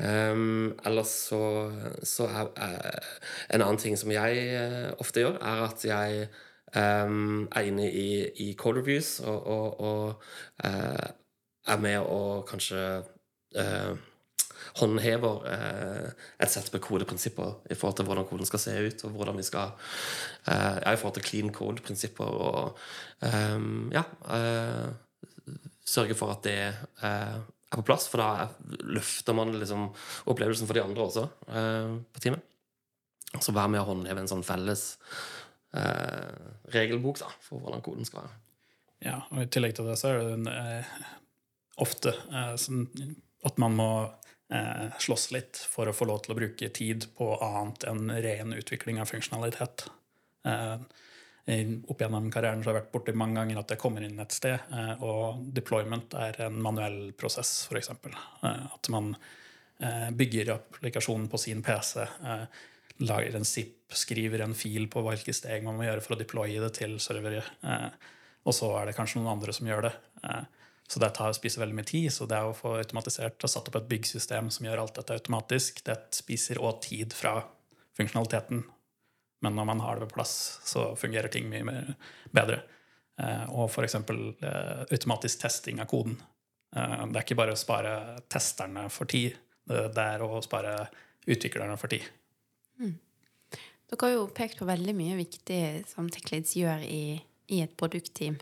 Um, 0.03 0.73
ellers 0.85 1.11
så, 1.29 1.39
så 2.03 2.25
er, 2.27 2.49
er 2.59 3.03
en 3.55 3.61
annen 3.63 3.79
ting 3.79 3.95
som 3.99 4.11
jeg 4.11 4.39
eh, 4.51 4.89
ofte 4.99 5.23
gjør, 5.23 5.37
er 5.39 5.61
at 5.69 5.85
jeg 5.87 6.25
um, 6.75 7.45
er 7.47 7.69
inne 7.69 7.85
i, 7.87 8.07
i 8.43 8.49
code 8.59 8.81
reviews 8.81 9.19
og, 9.23 9.47
og, 9.47 9.79
og 9.79 10.23
uh, 10.65 11.05
er 11.67 11.79
med 11.79 11.99
og 12.03 12.43
kanskje 12.49 12.81
uh, 13.55 13.93
håndhever 14.81 15.47
uh, 15.47 16.09
et 16.41 16.51
sett 16.51 16.73
med 16.73 16.81
kodeprinsipper 16.83 17.55
i 17.71 17.77
forhold 17.77 17.95
til 18.01 18.09
hvordan 18.09 18.27
koden 18.27 18.49
skal 18.49 18.59
se 18.59 18.75
ut, 18.87 19.03
og 19.07 19.15
hvordan 19.15 19.37
vi 19.39 19.45
skal 19.47 19.71
eh, 20.47 20.77
i 20.93 20.97
forhold 20.97 21.13
til 21.19 21.23
clean 21.27 21.53
code-prinsipper 21.53 22.25
og 22.25 22.77
um, 23.21 23.91
Ja. 23.93 24.03
eh, 24.33 24.89
sørge 25.85 26.15
for 26.15 26.31
at 26.31 26.43
det 26.43 26.57
eh, 27.03 27.37
er 27.73 27.81
på 27.81 27.87
plass, 27.87 28.07
for 28.11 28.21
da 28.21 28.47
løfter 28.93 29.37
man 29.37 29.53
liksom 29.57 29.89
opplevelsen 30.31 30.69
for 30.69 30.77
de 30.77 30.83
andre 30.83 31.07
også 31.07 31.25
eh, 31.49 31.95
på 32.13 32.23
teamet. 32.23 32.45
Så 33.41 33.55
vær 33.55 33.69
med 33.71 33.81
å 33.81 33.87
håndheve 33.87 34.21
en 34.21 34.29
sånn 34.29 34.45
felles 34.45 34.85
eh, 35.73 36.49
regelbok 36.73 37.21
da, 37.23 37.31
for 37.41 37.63
hvordan 37.63 37.83
koden 37.85 38.07
skal 38.07 38.25
være. 38.25 38.39
Ja, 39.03 39.19
og 39.33 39.41
I 39.43 39.49
tillegg 39.51 39.75
til 39.75 39.89
det 39.89 39.97
så 39.99 40.13
er 40.13 40.21
det 40.21 40.35
en, 40.37 40.49
eh, 40.51 40.97
ofte 41.83 42.13
sånn 42.61 42.85
at 43.43 43.57
man 43.59 43.75
må 43.75 43.89
eh, 44.53 44.89
slåss 44.99 45.31
litt 45.35 45.59
for 45.69 45.89
å 45.89 45.95
få 45.95 46.07
lov 46.09 46.23
til 46.23 46.33
å 46.33 46.37
bruke 46.37 46.69
tid 46.75 47.07
på 47.17 47.33
annet 47.43 47.85
enn 47.89 48.11
ren 48.23 48.55
utvikling 48.55 49.01
av 49.01 49.11
funksjonalitet. 49.11 49.87
Eh, 50.47 50.77
opp 51.43 51.99
gjennom 51.99 52.29
karrieren 52.31 52.61
så 52.63 52.69
har 52.69 52.77
jeg 52.77 52.83
vært 52.85 52.91
borti 52.93 53.13
mange 53.19 53.35
ganger 53.41 53.59
at 53.59 53.71
jeg 53.73 53.81
kommer 53.81 54.03
inn 54.05 54.19
et 54.23 54.35
sted, 54.35 54.55
eh, 54.71 54.93
og 55.03 55.41
deployment 55.55 56.15
er 56.15 56.39
en 56.45 56.59
manuell 56.63 57.11
prosess, 57.19 57.65
f.eks. 57.67 57.89
Eh, 57.91 58.47
at 58.47 58.89
man 58.93 59.11
eh, 59.13 60.07
bygger 60.15 60.53
applikasjonen 60.55 61.27
på 61.31 61.41
sin 61.41 61.63
PC, 61.65 62.05
lager 63.03 63.35
en 63.35 63.47
zip, 63.47 63.91
skriver 63.93 64.45
en 64.45 64.55
fil 64.55 64.87
på 64.87 65.03
hvilke 65.03 65.35
steg 65.35 65.65
man 65.65 65.75
må 65.75 65.87
gjøre 65.87 66.03
for 66.05 66.15
å 66.15 66.21
deploye 66.21 66.61
det 66.63 66.71
til 66.79 66.95
servere. 67.03 67.43
Eh, 67.67 67.89
og 68.47 68.55
så 68.55 68.71
er 68.79 68.87
det 68.87 68.95
kanskje 68.95 69.19
noen 69.19 69.35
andre 69.37 69.55
som 69.55 69.67
gjør 69.67 69.87
det. 69.87 69.93
Så 70.91 70.99
det 70.99 71.13
tar, 71.15 71.31
spiser 71.35 71.61
veldig 71.63 71.77
mye 71.77 71.87
tid. 71.87 72.09
Så 72.11 72.27
det 72.27 72.41
å 72.43 72.55
få 72.55 72.73
automatisert 72.81 73.39
og 73.39 73.51
satt 73.51 73.69
opp 73.71 73.77
et 73.79 73.87
byggsystem 73.87 74.49
som 74.51 74.67
gjør 74.67 74.81
alt 74.83 74.97
dette 74.99 75.15
automatisk, 75.15 75.79
det 75.87 75.95
spiser 76.15 76.59
òg 76.59 76.81
tid 76.83 77.15
fra 77.15 77.37
funksjonaliteten. 77.95 78.65
Men 79.43 79.57
når 79.59 79.67
man 79.67 79.83
har 79.83 79.99
det 79.99 80.09
på 80.11 80.17
plass, 80.19 80.35
så 80.63 80.93
fungerer 80.99 81.31
ting 81.31 81.49
mye 81.51 81.65
mer, 81.67 81.95
bedre. 82.31 82.61
Eh, 83.19 83.45
og 83.51 83.67
f.eks. 83.67 83.97
Eh, 83.99 84.83
automatisk 84.87 85.43
testing 85.43 85.81
av 85.83 85.89
koden. 85.91 86.15
Eh, 86.75 86.99
det 87.09 87.19
er 87.19 87.25
ikke 87.25 87.39
bare 87.41 87.55
å 87.55 87.59
spare 87.59 87.95
testerne 88.31 88.87
for 88.93 89.09
tid, 89.09 89.35
det, 89.69 89.89
det 89.95 90.05
er 90.15 90.23
å 90.25 90.41
spare 90.43 90.77
utviklerne 91.27 91.75
for 91.79 91.91
tid. 91.91 92.07
Dere 93.93 94.07
har 94.07 94.15
jo 94.15 94.25
pekt 94.33 94.57
på 94.57 94.65
veldig 94.65 94.95
mye 94.97 95.19
viktig 95.19 95.61
som 95.91 96.07
TechLeads 96.09 96.55
gjør 96.57 96.87
i, 96.87 97.19
i 97.53 97.61
et 97.61 97.75
produktteam. 97.77 98.39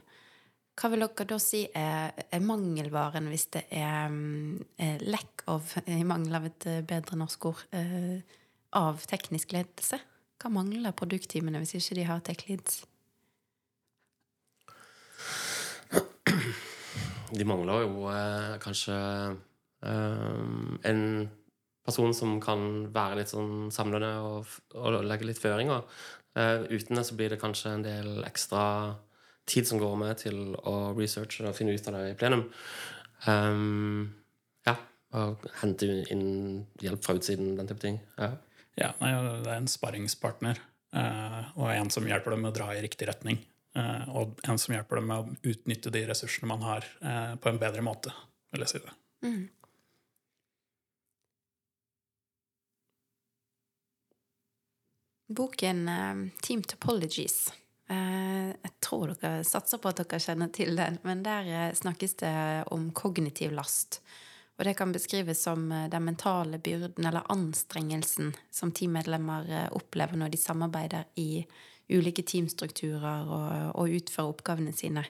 Hva 0.79 0.89
vil 0.93 1.03
dere 1.03 1.27
da 1.27 1.37
si 1.41 1.65
er, 1.77 2.13
er 2.31 2.45
mangelvaren 2.45 3.27
hvis 3.29 3.49
det 3.53 3.65
er, 3.75 4.07
mm, 4.07 4.61
er 4.81 5.03
lack 5.11 5.43
of, 5.51 5.75
i 5.83 6.05
mangel 6.07 6.39
av 6.39 6.47
et 6.47 6.67
eh, 6.71 6.79
bedre 6.87 7.19
norsk 7.19 7.49
ord, 7.51 7.65
eh, 7.75 8.21
av 8.79 9.03
teknisk 9.11 9.51
ledelse? 9.57 9.99
Hva 10.41 10.49
mangler 10.49 10.95
produktteamene 10.97 11.61
hvis 11.61 11.75
ikke 11.77 11.99
de 11.99 12.07
har 12.09 12.23
tech 12.25 12.47
leads? 12.47 12.81
De 17.31 17.45
mangler 17.47 17.85
jo 17.85 18.07
eh, 18.11 18.55
kanskje 18.63 18.95
eh, 19.85 20.41
en 20.89 21.03
person 21.85 22.13
som 22.15 22.39
kan 22.43 22.65
være 22.93 23.21
litt 23.21 23.31
sånn 23.31 23.69
samlende 23.73 24.11
og, 24.25 24.57
og 24.75 24.97
legge 25.05 25.29
litt 25.29 25.41
føringer. 25.41 25.85
Eh, 26.35 26.65
uten 26.73 26.97
det 26.97 27.05
så 27.07 27.17
blir 27.19 27.31
det 27.33 27.39
kanskje 27.41 27.75
en 27.75 27.85
del 27.85 28.25
ekstra 28.27 28.63
tid 29.49 29.67
som 29.67 29.81
går 29.81 29.95
med 29.99 30.19
til 30.21 30.55
å 30.57 30.93
researche 30.97 31.47
og 31.47 31.57
finne 31.57 31.75
ut 31.75 31.87
av 31.89 31.97
det 31.97 32.11
i 32.11 32.17
plenum. 32.19 32.45
Um, 33.27 34.11
ja, 34.67 34.75
og 35.17 35.43
hente 35.61 35.89
inn 36.13 36.27
hjelp 36.81 37.03
fra 37.05 37.17
utsiden, 37.17 37.55
den 37.57 37.69
type 37.69 37.83
ting. 37.83 37.99
Ja. 38.17 38.35
Ja, 38.79 38.93
nei, 39.01 39.11
det 39.43 39.51
er 39.51 39.57
en 39.59 39.67
sparringspartner, 39.67 40.59
eh, 40.95 41.39
og 41.59 41.71
en 41.73 41.89
som 41.91 42.07
hjelper 42.07 42.35
dem 42.35 42.45
med 42.45 42.53
å 42.53 42.55
dra 42.55 42.69
i 42.75 42.83
riktig 42.83 43.09
retning. 43.09 43.41
eh, 43.75 44.09
og 44.09 44.39
en 44.43 44.57
som 44.59 44.73
hjelper 44.75 44.99
dem 44.99 45.05
med 45.07 45.17
å 45.17 45.35
utnytte 45.47 45.91
de 45.95 46.01
ressursene 46.03 46.47
man 46.47 46.61
har, 46.61 46.83
eh, 47.01 47.35
på 47.35 47.49
en 47.49 47.59
bedre 47.59 47.81
måte, 47.81 48.11
vil 48.51 48.65
jeg 48.65 48.69
si 48.69 48.79
det. 48.79 48.91
Boken 55.29 55.87
eh, 55.87 56.29
Team 56.41 56.63
Topologies. 56.63 57.53
Jeg 57.91 58.71
tror 58.79 59.15
dere 59.19 59.43
satser 59.43 59.77
på 59.77 59.89
at 59.89 59.97
dere 59.99 60.19
kjenner 60.19 60.51
til 60.55 60.75
den, 60.75 60.99
men 61.03 61.23
der 61.23 61.73
snakkes 61.75 62.13
det 62.21 62.35
om 62.71 62.91
kognitiv 62.95 63.51
last. 63.51 64.01
Og 64.61 64.67
det 64.67 64.75
kan 64.77 64.91
beskrives 64.93 65.39
som 65.41 65.71
eh, 65.73 65.87
den 65.89 66.03
mentale 66.05 66.59
byrden 66.61 67.05
eller 67.09 67.25
anstrengelsen 67.33 68.29
som 68.53 68.69
teammedlemmer 68.69 69.47
eh, 69.49 69.69
opplever 69.73 70.19
når 70.21 70.35
de 70.35 70.37
samarbeider 70.37 71.07
i 71.17 71.41
ulike 71.89 72.21
teamstrukturer 72.21 73.25
og, 73.25 73.47
og 73.81 73.95
utfører 73.97 74.35
oppgavene 74.35 74.75
sine. 74.77 75.01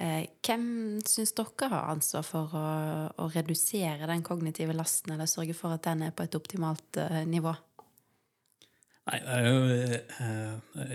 Eh, 0.00 0.24
Hvem 0.40 0.64
syns 1.04 1.34
dere 1.36 1.68
har 1.68 1.92
ansvar 1.92 2.24
for 2.24 2.56
å, 2.56 2.64
å 3.12 3.28
redusere 3.36 4.08
den 4.08 4.24
kognitive 4.24 4.72
lasten, 4.72 5.12
eller 5.12 5.28
sørge 5.28 5.58
for 5.58 5.76
at 5.76 5.84
den 5.90 6.08
er 6.08 6.16
på 6.16 6.24
et 6.24 6.40
optimalt 6.40 7.02
nivå? 7.28 7.52
Nei, 9.12 9.20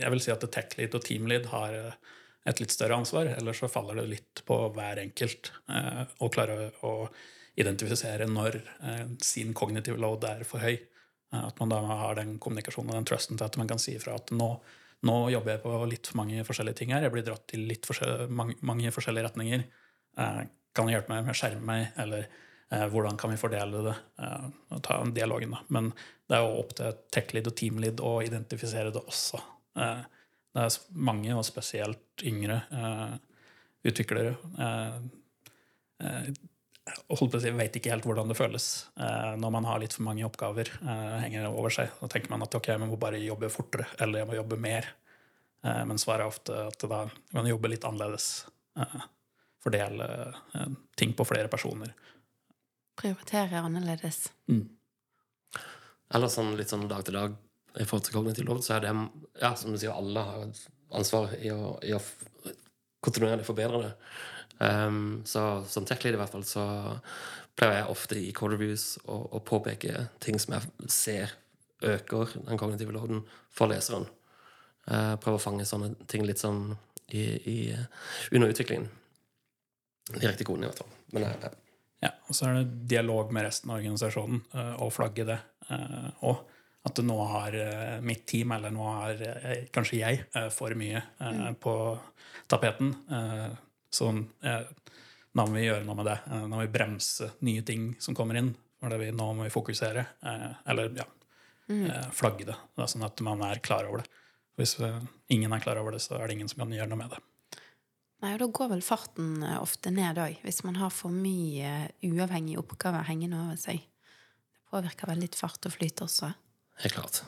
Jeg 0.01 0.11
vil 0.15 0.25
si 0.25 0.33
at 0.33 0.49
tech 0.49 0.73
lead 0.79 0.97
og 0.97 1.05
team 1.05 1.29
lead 1.29 1.45
har 1.53 1.77
et 1.77 2.59
litt 2.63 2.73
større 2.73 2.97
ansvar. 2.97 3.35
Ellers 3.37 3.61
så 3.61 3.69
faller 3.69 4.01
det 4.01 4.11
litt 4.15 4.45
på 4.49 4.63
hver 4.73 5.05
enkelt 5.05 5.51
å 6.17 6.33
klare 6.33 6.71
å 6.87 6.93
identifisere 7.57 8.27
når 8.29 8.59
eh, 8.59 9.05
sin 9.23 9.53
kognitive 9.57 9.99
load 10.01 10.25
er 10.29 10.43
for 10.47 10.63
høy. 10.63 10.75
Eh, 10.77 11.43
At 11.43 11.59
man 11.59 11.73
da 11.73 11.81
har 12.03 12.19
den 12.19 12.37
kommunikasjonen 12.41 12.93
og 12.93 12.99
den 12.99 13.09
trusten 13.09 13.37
til 13.39 13.47
at 13.47 13.57
man 13.57 13.69
kan 13.69 13.81
si 13.81 13.95
ifra 13.97 14.17
at 14.19 14.33
nå, 14.35 14.49
nå 15.07 15.17
jobber 15.33 15.55
jeg 15.55 15.63
på 15.65 15.77
litt 15.89 16.09
for 16.09 16.21
mange 16.21 16.45
forskjellige 16.47 16.81
ting 16.81 16.93
her. 16.93 17.07
Jeg 17.07 17.15
blir 17.15 17.25
dratt 17.25 17.47
til 17.49 17.65
litt 17.69 17.87
forskjell, 17.89 18.27
mange, 18.29 18.57
mange 18.67 18.93
forskjellige 18.93 19.31
retninger. 19.31 19.65
Eh, 20.17 20.43
Kan 20.77 20.85
du 20.85 20.93
hjelpe 20.93 21.09
meg 21.09 21.23
med 21.25 21.33
å 21.33 21.37
skjerme 21.39 21.65
meg, 21.65 21.87
eller 21.97 22.27
hvordan 22.91 23.15
kan 23.17 23.31
vi 23.31 23.37
fordele 23.39 23.79
det? 23.81 23.93
Og 24.75 24.81
ta 24.85 24.97
en 25.01 25.13
dialogen, 25.15 25.55
da. 25.55 25.61
Men 25.73 25.87
det 26.29 26.35
er 26.37 26.43
jo 26.43 26.59
opp 26.59 26.75
til 26.77 26.99
tech-lead 27.15 27.47
og 27.49 27.55
team-lead 27.57 28.03
å 28.03 28.11
identifisere 28.21 28.91
det 28.93 29.01
også. 29.01 29.39
Det 29.73 30.65
er 30.65 30.77
mange, 30.91 31.31
og 31.33 31.47
spesielt 31.47 32.21
yngre 32.27 32.59
utviklere, 33.87 34.35
holdt 37.15 37.31
på 37.31 37.39
å 37.39 37.43
si, 37.43 37.51
vet 37.55 37.77
ikke 37.79 37.93
helt 37.93 38.05
hvordan 38.07 38.31
det 38.31 38.35
føles 38.37 38.65
eh, 38.99 39.33
når 39.39 39.51
man 39.55 39.67
har 39.69 39.79
litt 39.79 39.95
for 39.95 40.03
mange 40.07 40.25
oppgaver 40.27 40.71
eh, 40.75 41.17
hengende 41.23 41.51
over 41.53 41.71
seg. 41.73 41.93
Da 42.01 42.09
tenker 42.11 42.33
man 42.33 42.43
at 42.43 42.57
ok, 42.57 42.73
jeg 42.73 42.81
må 42.83 42.99
bare 42.99 43.21
jobbe 43.23 43.51
fortere, 43.53 43.87
eller 44.03 44.23
jeg 44.23 44.29
må 44.31 44.35
jobbe 44.39 44.59
mer. 44.59 44.89
Eh, 45.63 45.83
men 45.87 46.01
svaret 46.01 46.25
er 46.25 46.33
ofte 46.33 46.57
at 46.67 46.87
da 46.91 47.05
kan 47.31 47.47
du 47.47 47.53
jobbe 47.53 47.71
litt 47.71 47.87
annerledes. 47.87 48.27
Eh, 48.79 48.99
fordele 49.63 50.09
eh, 50.53 50.75
ting 50.99 51.15
på 51.15 51.25
flere 51.27 51.51
personer. 51.51 51.95
Prioritere 52.99 53.63
annerledes. 53.63 54.25
Eller 56.11 56.31
sånn 56.31 56.55
litt 56.59 56.71
sånn 56.71 56.87
dag 56.91 57.03
til 57.07 57.19
dag 57.19 57.35
i 57.77 57.85
forhold 57.85 58.07
til 58.07 58.15
kognitiv 58.15 58.47
lov, 58.47 58.63
så 58.65 58.77
er 58.77 58.87
det 58.87 58.93
ja, 59.41 59.51
som 59.59 59.73
du 59.73 59.77
sier, 59.77 59.93
alle 59.93 60.23
har 60.23 60.47
ansvar 60.97 61.35
i 61.37 61.51
å, 61.53 61.75
i 61.85 61.93
å 61.93 61.99
kontinuerlig 63.03 63.45
forbedre 63.45 63.83
det. 63.83 63.91
Um, 64.59 65.21
så 65.25 65.63
som 65.69 65.85
tech-lead 65.85 66.17
i 66.17 66.21
hvert 66.21 66.33
fall 66.33 66.45
så 66.47 66.65
pleier 67.57 67.81
jeg 67.81 67.91
ofte 67.93 68.17
i 68.21 68.31
code 68.37 68.55
reviews 68.55 68.95
å, 69.05 69.19
å 69.37 69.41
påpeke 69.45 70.07
ting 70.23 70.39
som 70.41 70.55
jeg 70.57 70.89
ser 70.93 71.35
øker 71.85 72.33
den 72.47 72.57
kognitive 72.57 72.93
loaden 72.95 73.23
for 73.53 73.69
leseren. 73.69 74.07
Uh, 74.87 75.15
prøve 75.21 75.37
å 75.37 75.43
fange 75.43 75.65
sånne 75.67 75.93
ting 76.09 76.25
litt 76.25 76.41
sånn 76.41 76.71
i, 77.13 77.23
i, 77.23 77.57
under 78.31 78.51
utviklingen. 78.51 78.89
Direkte 80.13 80.45
koden, 80.47 80.65
i 80.65 80.69
hvert 80.69 80.81
fall. 80.81 80.91
Men 81.13 81.27
jeg, 81.27 81.39
jeg, 81.43 81.63
Ja, 82.03 82.11
og 82.29 82.35
så 82.37 82.47
er 82.47 82.59
det 82.59 82.87
dialog 82.93 83.31
med 83.35 83.47
resten 83.47 83.71
av 83.71 83.79
organisasjonen, 83.81 84.43
eh, 84.53 84.73
og 84.83 84.93
flagge 84.95 85.25
det. 85.27 85.37
eh, 85.69 86.09
Og 86.29 86.45
at 86.87 87.01
nå 87.03 87.17
har 87.31 87.55
eh, 87.59 87.97
mitt 88.05 88.25
team, 88.29 88.53
eller 88.55 88.71
nå 88.71 88.85
har 88.87 89.23
eh, 89.23 89.65
kanskje 89.73 89.99
jeg, 89.99 90.21
eh, 90.35 90.49
for 90.53 90.75
mye 90.79 91.01
eh, 91.19 91.49
på 91.59 91.73
tapeten. 92.47 92.93
Eh, 93.87 93.93
Så 93.97 94.09
eh, 94.43 94.67
nå 95.37 95.45
må 95.47 95.53
vi 95.55 95.65
gjøre 95.67 95.85
noe 95.85 95.95
med 95.95 96.05
det. 96.09 96.17
Eh, 96.27 96.41
Nå 96.47 96.55
må 96.55 96.61
vi 96.65 96.71
bremse 96.73 97.31
nye 97.45 97.61
ting 97.63 97.95
som 97.99 98.15
kommer 98.15 98.35
inn. 98.37 98.53
Vi, 98.81 99.11
nå 99.11 99.33
må 99.33 99.43
vi 99.47 99.49
fokusere. 99.53 100.05
eh, 100.23 100.51
Eller 100.69 100.91
ja, 100.97 101.05
eh, 101.69 102.09
flagge 102.11 102.45
det. 102.45 102.55
Det 102.75 102.83
er 102.83 102.87
sånn 102.91 103.05
at 103.07 103.21
man 103.21 103.41
er 103.41 103.59
klar 103.59 103.87
over 103.87 104.03
det. 104.03 104.09
Hvis 104.57 104.79
eh, 104.81 104.99
ingen 105.29 105.53
er 105.53 105.59
klar 105.63 105.77
over 105.77 105.91
det, 105.95 106.01
så 106.01 106.17
er 106.19 106.27
det 106.27 106.35
ingen 106.37 106.49
som 106.49 106.59
kan 106.65 106.71
gjøre 106.75 106.89
noe 106.91 106.97
med 106.97 107.09
det. 107.15 107.19
Nei, 108.21 108.33
og 108.33 108.39
Da 108.39 108.47
går 108.47 108.69
vel 108.71 108.81
farten 108.81 109.43
eh, 109.45 109.59
ofte 109.61 109.91
ned 109.93 110.17
òg, 110.17 110.39
hvis 110.43 110.63
man 110.65 110.75
har 110.81 110.89
for 110.89 111.09
mye 111.13 111.91
uavhengige 112.03 112.57
oppgaver 112.59 113.05
hengende 113.07 113.37
over 113.37 113.55
seg. 113.61 113.77
Det 113.85 114.71
påvirker 114.73 115.07
vel 115.07 115.19
litt 115.23 115.35
fart 115.37 115.65
og 115.69 115.71
flyt 115.77 116.01
også. 116.01 116.33
helt 116.83 116.93
klart. 116.97 117.23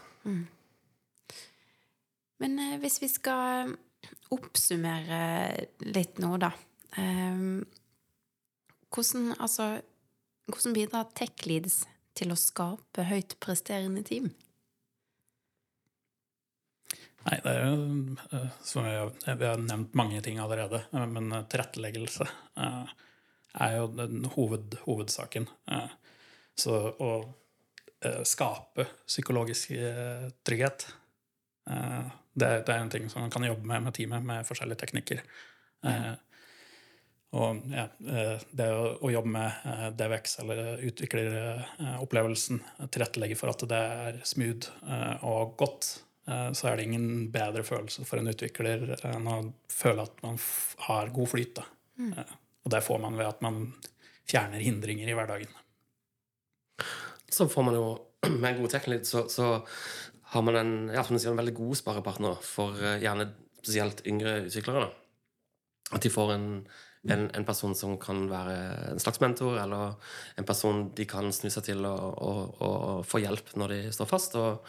Men 2.39 2.59
eh, 2.59 2.77
hvis 2.81 2.99
vi 3.01 3.07
skal 3.11 3.75
oppsummere 4.33 5.21
litt 5.89 6.19
nå, 6.21 6.35
da 6.41 6.51
eh, 6.97 7.45
hvordan, 8.89 9.33
altså, 9.37 9.71
hvordan 10.49 10.75
bidrar 10.75 11.09
tech 11.17 11.45
leads 11.45 11.83
til 12.17 12.33
å 12.33 12.39
skape 12.39 13.05
høyt 13.09 13.37
presterende 13.43 14.03
team? 14.05 14.31
Nei, 17.27 17.37
det 17.43 17.51
er 17.51 17.65
jo 17.67 17.73
eh, 18.31 18.51
som 18.63 18.85
vi 18.87 19.33
vi 19.41 19.47
har 19.47 19.59
nevnt 19.61 19.97
mange 19.97 20.21
ting 20.25 20.39
allerede, 20.39 20.85
eh, 20.93 21.05
men 21.11 21.31
eh, 21.35 21.45
tilretteleggelse 21.51 22.27
er 23.59 23.75
jo 23.75 23.89
den 23.91 24.27
hoved, 24.35 24.77
hovedsaken. 24.85 25.47
Så 26.59 26.75
å 27.01 27.09
skape 28.27 28.85
psykologisk 29.07 29.71
trygghet 30.45 30.85
det, 32.39 32.49
det 32.67 32.73
er 32.73 32.81
en 32.83 32.89
ting 32.93 33.05
som 33.11 33.21
man 33.25 33.31
kan 33.33 33.45
jobbe 33.47 33.67
med 33.67 33.85
med 33.87 33.95
teamet 33.97 34.25
med 34.25 34.47
forskjellige 34.47 34.81
teknikker. 34.85 35.21
Eh, 35.85 36.11
Og 37.37 37.59
ja, 37.69 37.83
eh, 38.09 38.41
det 38.57 38.65
å, 38.73 38.85
å 39.05 39.09
jobbe 39.13 39.29
med 39.35 39.65
eh, 39.69 39.89
DVX, 39.93 40.39
eller 40.41 40.79
utvikleropplevelsen, 40.89 42.57
tilrettelegge 42.89 43.37
for 43.37 43.51
at 43.51 43.65
det 43.69 43.81
er 44.05 44.17
smooth 44.25 44.71
eh, 44.81 45.25
og 45.29 45.53
godt, 45.61 45.91
eh, 46.25 46.49
så 46.57 46.71
er 46.71 46.79
det 46.79 46.87
ingen 46.89 47.27
bedre 47.33 47.61
følelse 47.67 48.07
for 48.09 48.17
en 48.17 48.31
utvikler 48.33 48.95
enn 49.11 49.29
å 49.29 49.37
føle 49.69 50.07
at 50.09 50.23
man 50.25 50.41
f 50.41 50.73
har 50.87 51.13
god 51.13 51.29
flyt. 51.35 51.53
Da. 51.61 51.67
Eh, 52.09 52.33
Og 52.65 52.73
det 52.73 52.81
får 52.83 52.99
man 53.05 53.15
ved 53.21 53.29
at 53.29 53.45
man 53.45 53.61
fjerner 54.29 54.65
hindringer 54.65 55.09
i 55.09 55.13
hverdagen. 55.17 55.53
så 57.29 57.45
får 57.49 57.63
man 57.63 57.75
jo 57.77 57.85
med 58.41 58.49
en 58.55 58.61
god 58.63 58.71
teknikk 58.73 59.05
så, 59.05 59.27
så 59.29 59.65
har 60.33 60.45
man 60.45 60.59
en, 60.59 60.73
ja, 60.93 61.03
sier, 61.07 61.31
en 61.31 61.39
veldig 61.41 61.55
god 61.57 61.79
sparepartner 61.79 62.43
for 62.45 62.77
eh, 62.77 62.99
gjerne 63.03 63.31
spesielt 63.59 64.03
yngre 64.07 64.43
utviklere. 64.45 64.85
da. 64.85 65.97
At 65.97 66.05
de 66.05 66.11
får 66.13 66.35
en, 66.35 66.47
en, 67.09 67.25
en 67.33 67.47
person 67.47 67.73
som 67.75 67.97
kan 68.01 68.27
være 68.29 68.55
en 68.91 69.01
slags 69.01 69.21
mentor, 69.23 69.57
eller 69.63 69.97
en 70.37 70.47
person 70.47 70.87
de 70.95 71.07
kan 71.09 71.33
snu 71.33 71.49
seg 71.49 71.65
til 71.71 71.85
og, 71.89 72.05
og, 72.21 72.61
og 72.61 73.03
få 73.09 73.23
hjelp 73.23 73.55
når 73.57 73.73
de 73.73 73.81
står 73.95 74.09
fast, 74.09 74.37
og 74.37 74.65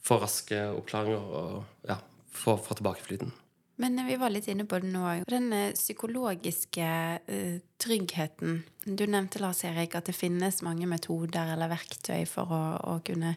få 0.00 0.20
raske 0.22 0.62
oppklaringer 0.70 1.36
og 1.42 1.86
ja, 1.90 1.98
få, 2.30 2.56
få 2.62 2.78
tilbake 2.78 3.04
flyten. 3.04 3.34
Men 3.80 3.98
eh, 3.98 4.06
vi 4.12 4.18
var 4.20 4.32
litt 4.32 4.48
inne 4.52 4.66
på 4.68 4.78
det 4.80 4.90
nå 4.92 5.04
òg. 5.08 5.24
Den 5.30 5.52
eh, 5.56 5.72
psykologiske 5.76 6.88
uh, 7.26 7.56
tryggheten. 7.80 8.60
Du 8.84 9.06
nevnte, 9.06 9.40
Lars 9.42 9.64
Erik, 9.66 9.96
at 9.96 10.10
det 10.10 10.16
finnes 10.16 10.62
mange 10.66 10.88
metoder 10.90 11.54
eller 11.54 11.72
verktøy 11.72 12.26
for 12.28 12.52
å, 12.52 12.62
å 12.94 13.00
kunne 13.06 13.34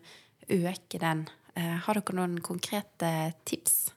øke 0.52 1.00
den. 1.02 1.26
Eh, 1.56 1.76
har 1.86 2.00
dere 2.00 2.16
noen 2.18 2.40
konkrete 2.42 3.10
tips? 3.46 3.92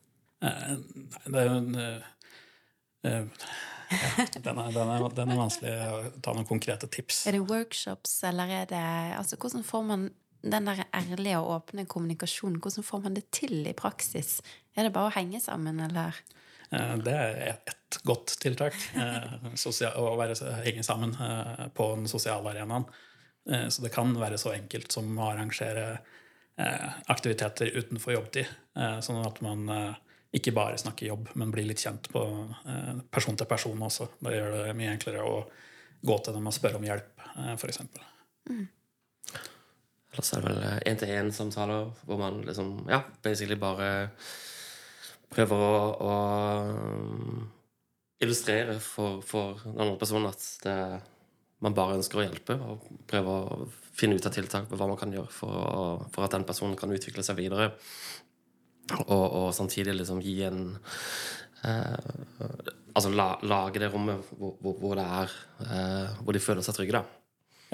Eh, 0.45 0.75
nei, 0.77 1.31
det 1.33 1.40
er 1.40 1.47
jo 1.49 1.55
en 1.57 1.79
eh, 1.81 2.11
eh, 3.09 3.25
Den 4.42 4.59
er, 4.59 4.71
den, 4.75 4.90
er, 4.92 5.05
den 5.14 5.31
er 5.33 5.38
vanskelig 5.40 5.73
å 5.87 5.99
ta 6.25 6.35
noen 6.37 6.49
konkrete 6.49 6.88
tips. 6.90 7.23
Er 7.31 7.37
det 7.38 7.45
workshops, 7.49 8.19
eller 8.27 8.51
er 8.62 8.69
det 8.73 8.83
Altså, 9.16 9.38
hvordan 9.40 9.64
får 9.66 9.85
man 9.88 10.09
den 10.47 10.69
der 10.69 10.85
ærlige 10.95 11.38
og 11.40 11.53
åpne 11.57 11.87
kommunikasjonen, 11.90 12.61
hvordan 12.62 12.85
får 12.87 13.01
man 13.07 13.14
det 13.16 13.25
til 13.35 13.64
i 13.66 13.73
praksis? 13.79 14.40
Er 14.77 14.87
det 14.87 14.92
bare 14.95 15.09
å 15.11 15.14
henge 15.16 15.40
sammen, 15.42 15.81
eller? 15.83 16.19
Det 16.71 17.14
er 17.14 17.37
et- 17.55 17.73
et 17.73 17.99
godt 18.05 18.35
tiltak. 18.42 18.75
Å 18.99 20.16
være, 20.19 20.37
henge 20.66 20.83
sammen 20.87 21.14
på 21.75 21.87
den 21.97 22.07
sosiale 22.11 22.51
arenaen. 22.53 22.85
Så 23.71 23.83
det 23.83 23.92
kan 23.95 24.12
være 24.19 24.38
så 24.38 24.53
enkelt 24.55 24.92
som 24.92 25.09
å 25.19 25.31
arrangere 25.33 26.01
aktiviteter 26.57 27.66
utenfor 27.77 28.14
jobbtid. 28.16 28.47
eh, 28.77 28.99
Sånn 29.05 29.25
at 29.25 29.40
man 29.45 29.69
eh, 29.69 29.99
ikke 30.37 30.55
bare 30.57 30.79
snakker 30.81 31.11
jobb, 31.11 31.29
men 31.35 31.53
blir 31.53 31.66
litt 31.69 31.83
kjent 31.85 32.09
på 32.12 32.23
eh, 32.69 32.95
person 33.12 33.37
til 33.37 33.49
person 33.51 33.83
også. 33.88 34.09
Det 34.21 34.33
gjør 34.37 34.57
det 34.57 34.77
mye 34.79 34.95
enklere 34.95 35.25
å 35.25 35.42
gå 36.07 36.19
til 36.25 36.37
dem 36.37 36.49
og 36.49 36.55
spørre 36.55 36.79
om 36.81 36.87
hjelp, 36.87 37.23
f.eks. 37.57 37.81
Ellers 40.16 40.33
er 40.33 40.45
det 40.45 40.49
vel 40.49 40.83
én-til-én-samtaler 40.92 41.90
hvor 42.07 42.21
man 42.21 42.40
liksom 42.47 42.87
ja, 42.88 43.03
basically 43.25 43.59
bare 43.61 44.09
prøver 45.33 45.64
å, 45.66 45.81
å 46.07 46.12
um, 46.71 47.42
illustrere 48.23 48.79
for, 48.81 49.21
for 49.27 49.61
den 49.64 49.83
andre 49.83 49.99
personen 50.01 50.31
at 50.31 50.47
det, 50.62 50.77
man 51.64 51.75
bare 51.77 51.97
ønsker 51.97 52.21
å 52.21 52.25
hjelpe, 52.27 52.57
og 52.61 52.85
prøve 53.09 53.33
å 53.33 53.69
finne 53.97 54.19
ut 54.19 54.27
av 54.29 54.35
tiltak 54.37 54.66
på 54.69 54.77
hva 54.77 54.88
man 54.90 54.99
kan 55.01 55.12
gjøre 55.14 55.31
for, 55.33 55.53
å- 55.57 56.09
for 56.12 56.27
at 56.27 56.35
den 56.37 56.45
personen 56.45 56.77
kan 56.77 56.92
utvikle 56.92 57.25
seg 57.25 57.38
videre. 57.38 57.71
Og, 59.07 59.25
og 59.35 59.47
samtidig 59.57 59.97
liksom 59.99 60.21
gi 60.23 60.37
en 60.47 60.61
eh, 61.64 62.11
Altså 62.97 63.11
la, 63.12 63.33
lage 63.45 63.81
det 63.83 63.88
rommet 63.92 64.29
hvor, 64.38 64.53
hvor, 64.62 64.77
hvor 64.81 64.95
det 64.97 65.05
er 65.05 65.33
eh, 65.66 66.12
Hvor 66.23 66.33
de 66.37 66.40
føler 66.40 66.62
seg 66.64 66.77
trygge, 66.79 67.01
da. 67.01 67.03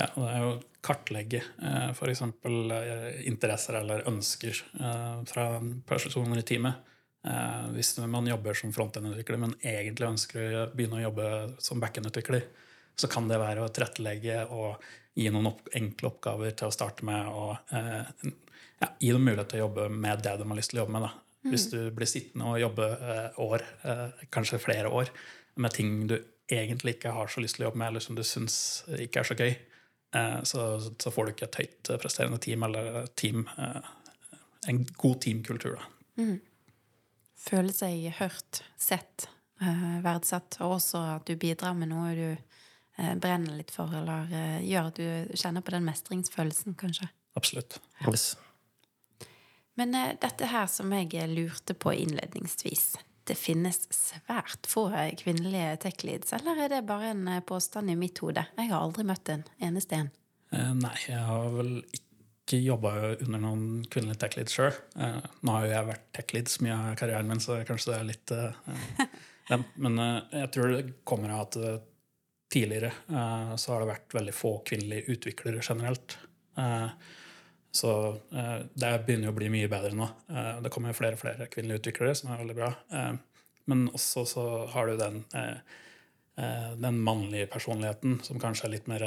Ja, 0.01 0.07
og 0.16 0.23
det 0.25 0.31
er 0.33 0.40
jo 0.47 0.55
kartlegge 0.83 1.42
eh, 1.45 1.90
f.eks. 1.92 2.23
Eh, 2.25 3.21
interesser 3.29 3.77
eller 3.83 4.07
ønsker 4.09 4.57
eh, 4.81 5.21
fra 5.29 5.45
personer 5.87 6.40
i 6.40 6.47
teamet. 6.49 6.81
Eh, 7.29 7.68
hvis 7.77 7.92
man 8.09 8.27
jobber 8.27 8.57
som 8.59 8.73
frontend-utvikler, 8.75 9.38
men 9.45 9.53
egentlig 9.61 10.09
ønsker 10.09 10.57
å 10.62 10.66
begynne 10.73 10.99
å 11.03 11.05
jobbe 11.11 11.29
som 11.62 11.83
backend-utvikler, 11.85 12.49
så 12.97 13.09
kan 13.11 13.29
det 13.29 13.41
være 13.41 13.65
å 13.65 13.71
tilrettelegge 13.73 14.45
og 14.55 14.83
gi 15.15 15.29
noen 15.33 15.51
opp 15.51 15.69
enkle 15.77 16.09
oppgaver 16.13 16.55
til 16.57 16.71
å 16.71 16.75
starte 16.75 17.05
med, 17.09 17.29
og 17.29 17.75
eh, 17.77 18.31
ja, 18.81 18.89
gi 18.99 19.13
dem 19.13 19.25
mulighet 19.27 19.53
til 19.53 19.61
å 19.61 19.67
jobbe 19.67 19.89
med 19.93 20.23
det 20.25 20.37
de 20.41 20.49
har 20.49 20.59
lyst 20.59 20.73
til 20.73 20.81
å 20.81 20.85
jobbe 20.85 20.97
med. 20.97 21.07
Da. 21.07 21.51
Hvis 21.53 21.67
du 21.73 21.79
blir 21.95 22.09
sittende 22.09 22.53
og 22.53 22.61
jobbe 22.63 22.89
eh, 22.97 23.41
år, 23.45 23.67
eh, 23.89 24.23
kanskje 24.33 24.63
flere 24.63 24.93
år, 24.93 25.11
med 25.61 25.75
ting 25.77 26.07
du 26.09 26.17
egentlig 26.53 26.97
ikke 26.97 27.13
har 27.17 27.29
så 27.31 27.43
lyst 27.43 27.59
til 27.59 27.67
å 27.67 27.71
jobbe 27.71 27.83
med, 27.83 27.93
eller 27.93 28.05
som 28.05 28.17
du 28.17 28.23
syns 28.27 28.57
ikke 29.01 29.23
er 29.23 29.29
så 29.29 29.37
gøy, 29.39 29.51
eh, 30.17 30.39
så, 30.49 30.69
så 30.81 31.13
får 31.13 31.29
du 31.29 31.35
ikke 31.35 31.51
et 31.51 31.61
høyt 31.63 31.93
presterende 32.03 32.41
team 32.43 32.65
eller 32.69 33.05
team, 33.19 33.45
eh, 33.59 33.93
en 34.71 34.81
god 34.97 35.21
teamkultur. 35.25 35.77
Da. 35.77 36.33
Føle 37.43 37.75
seg 37.75 38.07
hørt, 38.21 38.63
sett, 38.79 39.27
eh, 39.61 39.99
verdsatt, 40.05 40.61
og 40.63 40.79
også 40.79 41.03
at 41.17 41.27
du 41.27 41.35
bidrar 41.41 41.75
med 41.79 41.91
noe 41.91 42.15
du 42.17 42.27
eh, 42.99 43.15
brenner 43.17 43.57
litt 43.59 43.73
for, 43.75 43.93
eller 43.97 44.31
eh, 44.33 44.59
gjør 44.67 44.91
at 44.91 45.01
du 45.01 45.37
kjenner 45.39 45.65
på 45.65 45.75
den 45.75 45.87
mestringsfølelsen, 45.89 46.77
kanskje. 46.81 47.09
Absolutt. 47.39 47.79
Yes. 48.07 48.33
Men 49.81 49.97
eh, 49.97 50.13
dette 50.21 50.51
her 50.53 50.69
som 50.71 50.93
jeg 50.97 51.29
lurte 51.33 51.75
på 51.75 51.95
innledningsvis, 51.97 52.93
det 53.29 53.39
finnes 53.39 53.85
svært 53.95 54.67
få 54.67 54.89
kvinnelige 55.21 55.77
tech-leads, 55.85 56.33
eller 56.41 56.65
er 56.65 56.73
det 56.73 56.87
bare 56.89 57.13
en 57.13 57.29
påstand 57.47 57.93
i 57.93 57.99
mitt 57.99 58.19
hode? 58.19 58.43
Jeg 58.59 58.73
har 58.73 58.83
aldri 58.83 59.07
møtt 59.07 59.31
en 59.31 59.45
eneste 59.63 60.01
en. 60.01 60.11
Nei, 60.53 60.97
jeg 61.07 61.21
har 61.23 61.47
vel 61.55 61.77
ikke 61.87 62.59
jobba 62.59 62.91
under 63.13 63.41
noen 63.41 63.63
kvinnelige 63.89 64.25
tech-leads 64.25 64.57
sjøl. 64.59 64.75
Nå 64.99 65.55
har 65.55 65.69
jo 65.69 65.71
jeg 65.71 65.89
vært 65.93 66.05
tech-lead 66.19 66.51
så 66.51 66.67
mye 66.67 66.81
av 66.81 66.99
karrieren 66.99 67.31
min, 67.31 67.41
så 67.41 67.61
kanskje 67.69 67.93
det 67.93 68.01
er 68.01 68.11
litt. 68.11 68.35
Men 69.87 70.03
jeg 70.03 70.51
tror 70.57 70.75
det 70.75 70.83
kommer 71.09 71.37
av 71.37 71.47
at 71.47 71.87
tidligere 72.53 72.93
eh, 73.09 73.53
så 73.57 73.73
har 73.73 73.83
det 73.83 73.91
vært 73.93 74.17
veldig 74.17 74.35
få 74.37 74.53
kvinnelige 74.69 75.17
utviklere 75.17 75.65
generelt. 75.65 76.19
Eh, 76.59 76.88
Så 77.73 77.91
eh, 78.37 78.59
det 78.77 78.91
begynner 79.07 79.31
jo 79.31 79.33
å 79.33 79.37
bli 79.38 79.47
mye 79.49 79.69
bedre 79.73 79.95
nå. 79.97 80.05
Det 80.61 80.69
kommer 80.69 80.93
jo 80.93 80.99
flere 80.99 81.17
og 81.17 81.23
flere 81.23 81.47
kvinnelige 81.49 81.81
utviklere, 81.81 82.12
som 82.19 82.29
er 82.29 82.43
veldig 82.43 82.57
bra. 82.59 82.69
Men 83.65 83.87
også 83.97 84.27
så 84.29 84.45
har 84.75 84.91
du 84.91 84.99
den, 85.01 85.23
den 86.85 86.99
mannlige 87.01 87.49
personligheten 87.49 88.19
som 88.27 88.43
kanskje 88.43 88.67
er 88.69 88.75
litt 88.75 88.91
mer 88.93 89.07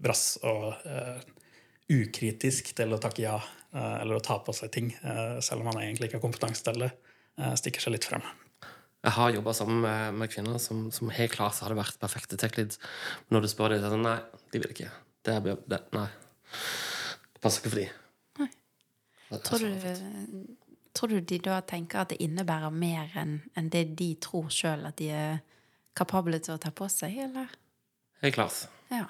brass 0.00 0.38
og 0.48 0.80
ukritisk 1.92 2.72
til 2.78 2.96
å 2.96 3.00
takke 3.04 3.26
ja 3.26 3.36
eller 3.74 4.16
å 4.16 4.24
ta 4.24 4.38
på 4.40 4.54
seg 4.56 4.72
ting, 4.72 4.88
selv 5.44 5.60
om 5.60 5.68
man 5.74 5.82
egentlig 5.82 6.08
ikke 6.08 6.22
har 6.22 6.24
kompetanse 6.24 6.64
til 6.64 6.86
det. 6.86 6.92
stikker 7.60 7.84
seg 7.84 7.98
litt 7.98 8.08
frem. 8.08 8.24
Jeg 9.02 9.16
har 9.16 9.32
jobba 9.34 9.52
sammen 9.56 9.80
med, 9.82 10.18
med 10.20 10.30
kvinner 10.30 10.60
som, 10.62 10.84
som 10.94 11.10
helt 11.10 11.34
klart 11.34 11.58
hadde 11.64 11.74
vært 11.78 11.98
perfekte 12.02 12.38
tech-leads. 12.38 12.78
Men 13.26 13.38
når 13.38 13.46
du 13.46 13.50
spør 13.50 13.74
dem, 13.74 13.82
så 13.82 13.88
er 13.88 13.90
det 13.90 13.96
sånn 13.96 14.06
Nei, 14.06 14.18
de 14.54 14.60
vil 14.62 14.74
ikke. 14.76 14.90
Det 15.26 15.34
er, 15.34 15.56
det, 15.70 15.80
nei. 15.96 16.06
Det 17.32 17.42
passer 17.42 17.62
ikke 17.62 17.72
for 17.72 17.82
dem. 17.82 17.98
Tror 19.32 19.62
du, 19.64 20.44
tror 20.92 21.08
du 21.08 21.20
de 21.24 21.38
da 21.40 21.58
tenker 21.64 22.02
at 22.02 22.12
det 22.12 22.20
innebærer 22.22 22.74
mer 22.74 23.14
enn 23.16 23.38
en 23.56 23.70
det 23.72 23.86
de 23.98 24.10
tror 24.20 24.50
sjøl 24.52 24.84
at 24.90 24.98
de 25.00 25.08
er 25.08 25.40
kapable 25.96 26.38
til 26.42 26.54
å 26.54 26.60
ta 26.60 26.70
på 26.74 26.88
seg, 26.92 27.16
eller? 27.26 27.50
Helt 28.22 28.36
klart. 28.36 28.66
Ja. 28.92 29.08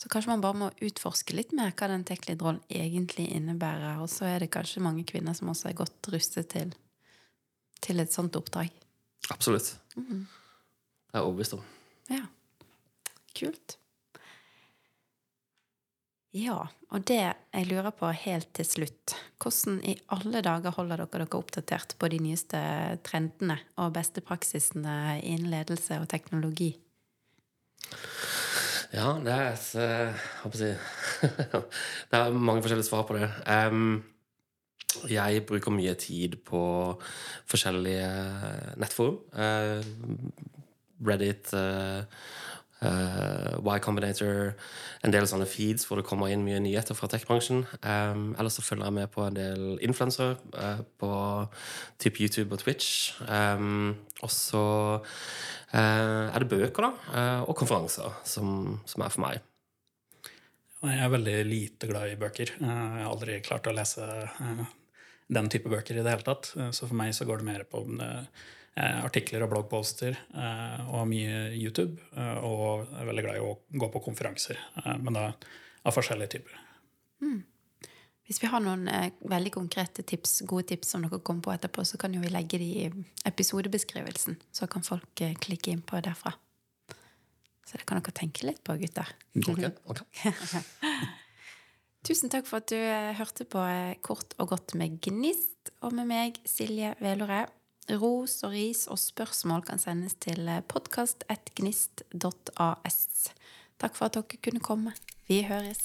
Så 0.00 0.08
kanskje 0.08 0.32
man 0.32 0.42
bare 0.42 0.56
må 0.56 0.70
utforske 0.80 1.36
litt 1.36 1.52
mer 1.56 1.74
hva 1.76 1.90
den 1.92 2.06
tech-lead-rollen 2.08 2.62
egentlig 2.72 3.26
innebærer. 3.36 4.00
Og 4.00 4.08
så 4.08 4.30
er 4.30 4.40
det 4.40 4.52
kanskje 4.54 4.82
mange 4.82 5.04
kvinner 5.08 5.36
som 5.36 5.52
også 5.52 5.68
er 5.70 5.76
godt 5.78 6.08
rustet 6.14 6.48
til, 6.56 6.72
til 7.84 8.00
et 8.00 8.14
sånt 8.14 8.38
oppdrag. 8.40 8.72
Absolutt. 9.30 9.74
Det 9.94 10.02
er 11.14 11.20
jeg 11.20 11.26
overbevist 11.26 11.56
om. 11.58 11.62
Ja. 12.10 12.24
Kult. 13.36 13.76
Ja, 16.36 16.60
og 16.94 17.06
det 17.10 17.18
jeg 17.18 17.66
lurer 17.66 17.90
på 17.90 18.06
helt 18.14 18.52
til 18.54 18.66
slutt 18.68 19.16
Hvordan 19.42 19.80
i 19.82 19.96
alle 20.14 20.42
dager 20.46 20.70
holder 20.76 21.00
dere 21.02 21.24
dere 21.24 21.40
oppdatert 21.40 21.96
på 21.98 22.10
de 22.12 22.20
nyeste 22.22 22.60
trendene 23.02 23.56
og 23.82 23.96
beste 23.96 24.22
praksisene 24.22 25.18
innen 25.26 25.50
ledelse 25.50 25.98
og 25.98 26.06
teknologi? 26.12 26.70
Ja, 28.94 29.16
det 29.22 29.34
er 29.34 29.58
eh, 29.82 30.22
hva 30.42 30.52
skal 30.52 30.68
jeg 30.68 30.78
Det 32.10 32.20
er 32.20 32.38
mange 32.38 32.62
forskjellige 32.62 32.88
svar 32.90 33.04
på 33.08 33.18
det. 33.18 33.26
Em, 33.50 34.00
jeg 35.10 35.44
bruker 35.46 35.74
mye 35.74 35.94
tid 35.98 36.36
på 36.46 36.62
forskjellige 37.50 38.10
nettforum. 38.80 39.18
Eh, 39.34 39.82
Reddit, 41.06 41.52
eh, 41.54 42.02
eh, 42.82 43.54
Y 43.60 43.78
Combinator, 43.80 44.54
en 45.02 45.12
del 45.14 45.28
sånne 45.28 45.46
feeds 45.48 45.86
hvor 45.86 46.00
det 46.00 46.06
kommer 46.08 46.28
inn 46.28 46.44
mye 46.44 46.60
nyheter 46.60 46.96
fra 46.96 47.08
tech-bransjen. 47.08 47.64
Ellers 47.82 48.58
så 48.58 48.64
følger 48.64 48.88
jeg 48.88 48.96
med 48.98 49.12
på 49.12 49.24
en 49.24 49.36
del 49.36 49.78
influensere 49.80 50.36
på 51.00 51.12
typ 51.98 52.20
YouTube 52.20 52.52
og 52.52 52.64
Twitch. 52.64 53.14
Og 53.20 54.30
så 54.32 54.64
er 55.72 56.38
det 56.38 56.50
bøker, 56.50 56.90
da, 56.90 57.44
og 57.46 57.56
konferanser 57.56 58.12
som, 58.24 58.80
som 58.84 59.06
er 59.06 59.14
for 59.14 59.24
meg. 59.24 59.46
Jeg 60.80 61.00
er 61.04 61.12
veldig 61.12 61.40
lite 61.44 61.88
glad 61.90 62.08
i 62.08 62.20
bøker. 62.20 62.54
Jeg 62.56 62.68
har 62.68 63.08
aldri 63.08 63.40
klart 63.44 63.68
å 63.68 63.74
lese 63.76 64.04
den 65.30 65.50
type 65.52 65.70
bøker 65.70 65.98
i 65.98 66.02
det 66.02 66.10
hele 66.10 66.26
tatt. 66.26 66.52
Eh, 66.58 66.70
Så 66.74 66.88
for 66.88 66.98
meg 66.98 67.14
så 67.16 67.26
går 67.28 67.42
det 67.42 67.48
mer 67.50 67.64
på 67.70 67.84
eh, 68.02 68.24
artikler 69.04 69.44
og 69.46 69.52
bloggposter 69.54 70.16
eh, 70.18 70.90
og 70.90 71.06
mye 71.10 71.50
YouTube. 71.54 71.98
Og 72.16 72.86
jeg 72.88 73.00
er 73.02 73.10
veldig 73.12 73.26
glad 73.28 73.38
i 73.38 73.46
å 73.46 73.54
gå 73.84 73.90
på 73.94 74.02
konferanser, 74.10 74.58
men 74.98 75.16
da 75.16 75.30
av 75.86 75.96
forskjellige 75.96 76.34
typer. 76.36 76.58
Hvis 78.30 78.38
vi 78.42 78.46
har 78.46 78.62
noen 78.62 78.84
eh, 78.86 79.08
veldig 79.26 79.50
konkrete 79.56 80.04
tips, 80.06 80.42
gode 80.46 80.68
tips 80.70 80.92
som 80.94 81.02
dere 81.02 81.18
kommer 81.18 81.42
på 81.42 81.54
etterpå, 81.56 81.82
så 81.88 81.98
kan 81.98 82.14
jo 82.14 82.20
vi 82.22 82.30
legge 82.30 82.60
de 82.62 82.68
i 82.84 82.84
episodebeskrivelsen, 83.26 84.36
så 84.54 84.68
kan 84.70 84.86
folk 84.86 85.22
eh, 85.26 85.32
klikke 85.34 85.72
inn 85.74 85.82
på 85.82 85.98
derfra. 86.04 86.30
Så 87.66 87.78
det 87.80 87.88
kan 87.90 87.98
dere 87.98 88.14
tenke 88.14 88.46
litt 88.46 88.62
på, 88.66 88.76
gutter. 88.78 89.10
Ok, 89.42 89.64
ok. 89.90 90.04
Tusen 92.06 92.30
takk 92.32 92.46
for 92.48 92.56
at 92.62 92.70
du 92.72 92.80
eh, 92.80 93.16
hørte 93.18 93.44
på 93.44 93.58
eh, 93.60 93.98
Kort 94.00 94.32
og 94.40 94.48
godt 94.54 94.74
med 94.78 94.88
Gnist, 95.04 95.70
og 95.84 95.92
med 95.96 96.06
meg, 96.08 96.38
Silje 96.48 96.94
Velore. 97.00 97.46
Ros 97.90 98.44
og 98.46 98.52
ris 98.54 98.86
og 98.86 98.98
spørsmål 99.02 99.64
kan 99.66 99.78
sendes 99.82 100.14
til 100.22 100.46
podkast.gnist.as. 100.70 102.98
Takk 103.80 103.94
for 103.96 104.04
at 104.06 104.14
dere 104.14 104.24
kunne 104.44 104.60
komme. 104.62 104.92
Vi 105.28 105.42
høres. 105.48 105.80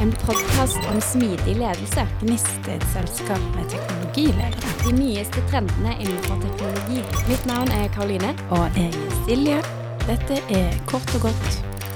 En 0.00 0.12
podkast 0.22 0.82
om 0.92 1.00
smidig 1.04 1.54
ledelse. 1.58 2.02
Gnist 2.22 2.68
er 2.68 2.74
et 2.78 2.88
selskap 2.94 3.42
med 3.56 3.64
teknologiledere. 3.72 4.68
De 4.86 4.92
nyeste 4.96 5.40
trendene 5.50 5.92
innenfor 5.98 6.36
teknologi. 6.46 7.00
Mitt 7.28 7.44
navn 7.50 7.68
er 7.76 7.84
Karoline. 7.92 8.30
Og 8.54 8.64
jeg 8.78 8.90
er 8.94 9.10
Silje. 9.26 9.58
Dette 10.06 10.36
er 10.60 10.68
kort 10.88 11.10
og 11.18 11.22
godt 11.28 11.50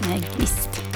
med 0.09 0.19
Gnist. 0.35 0.94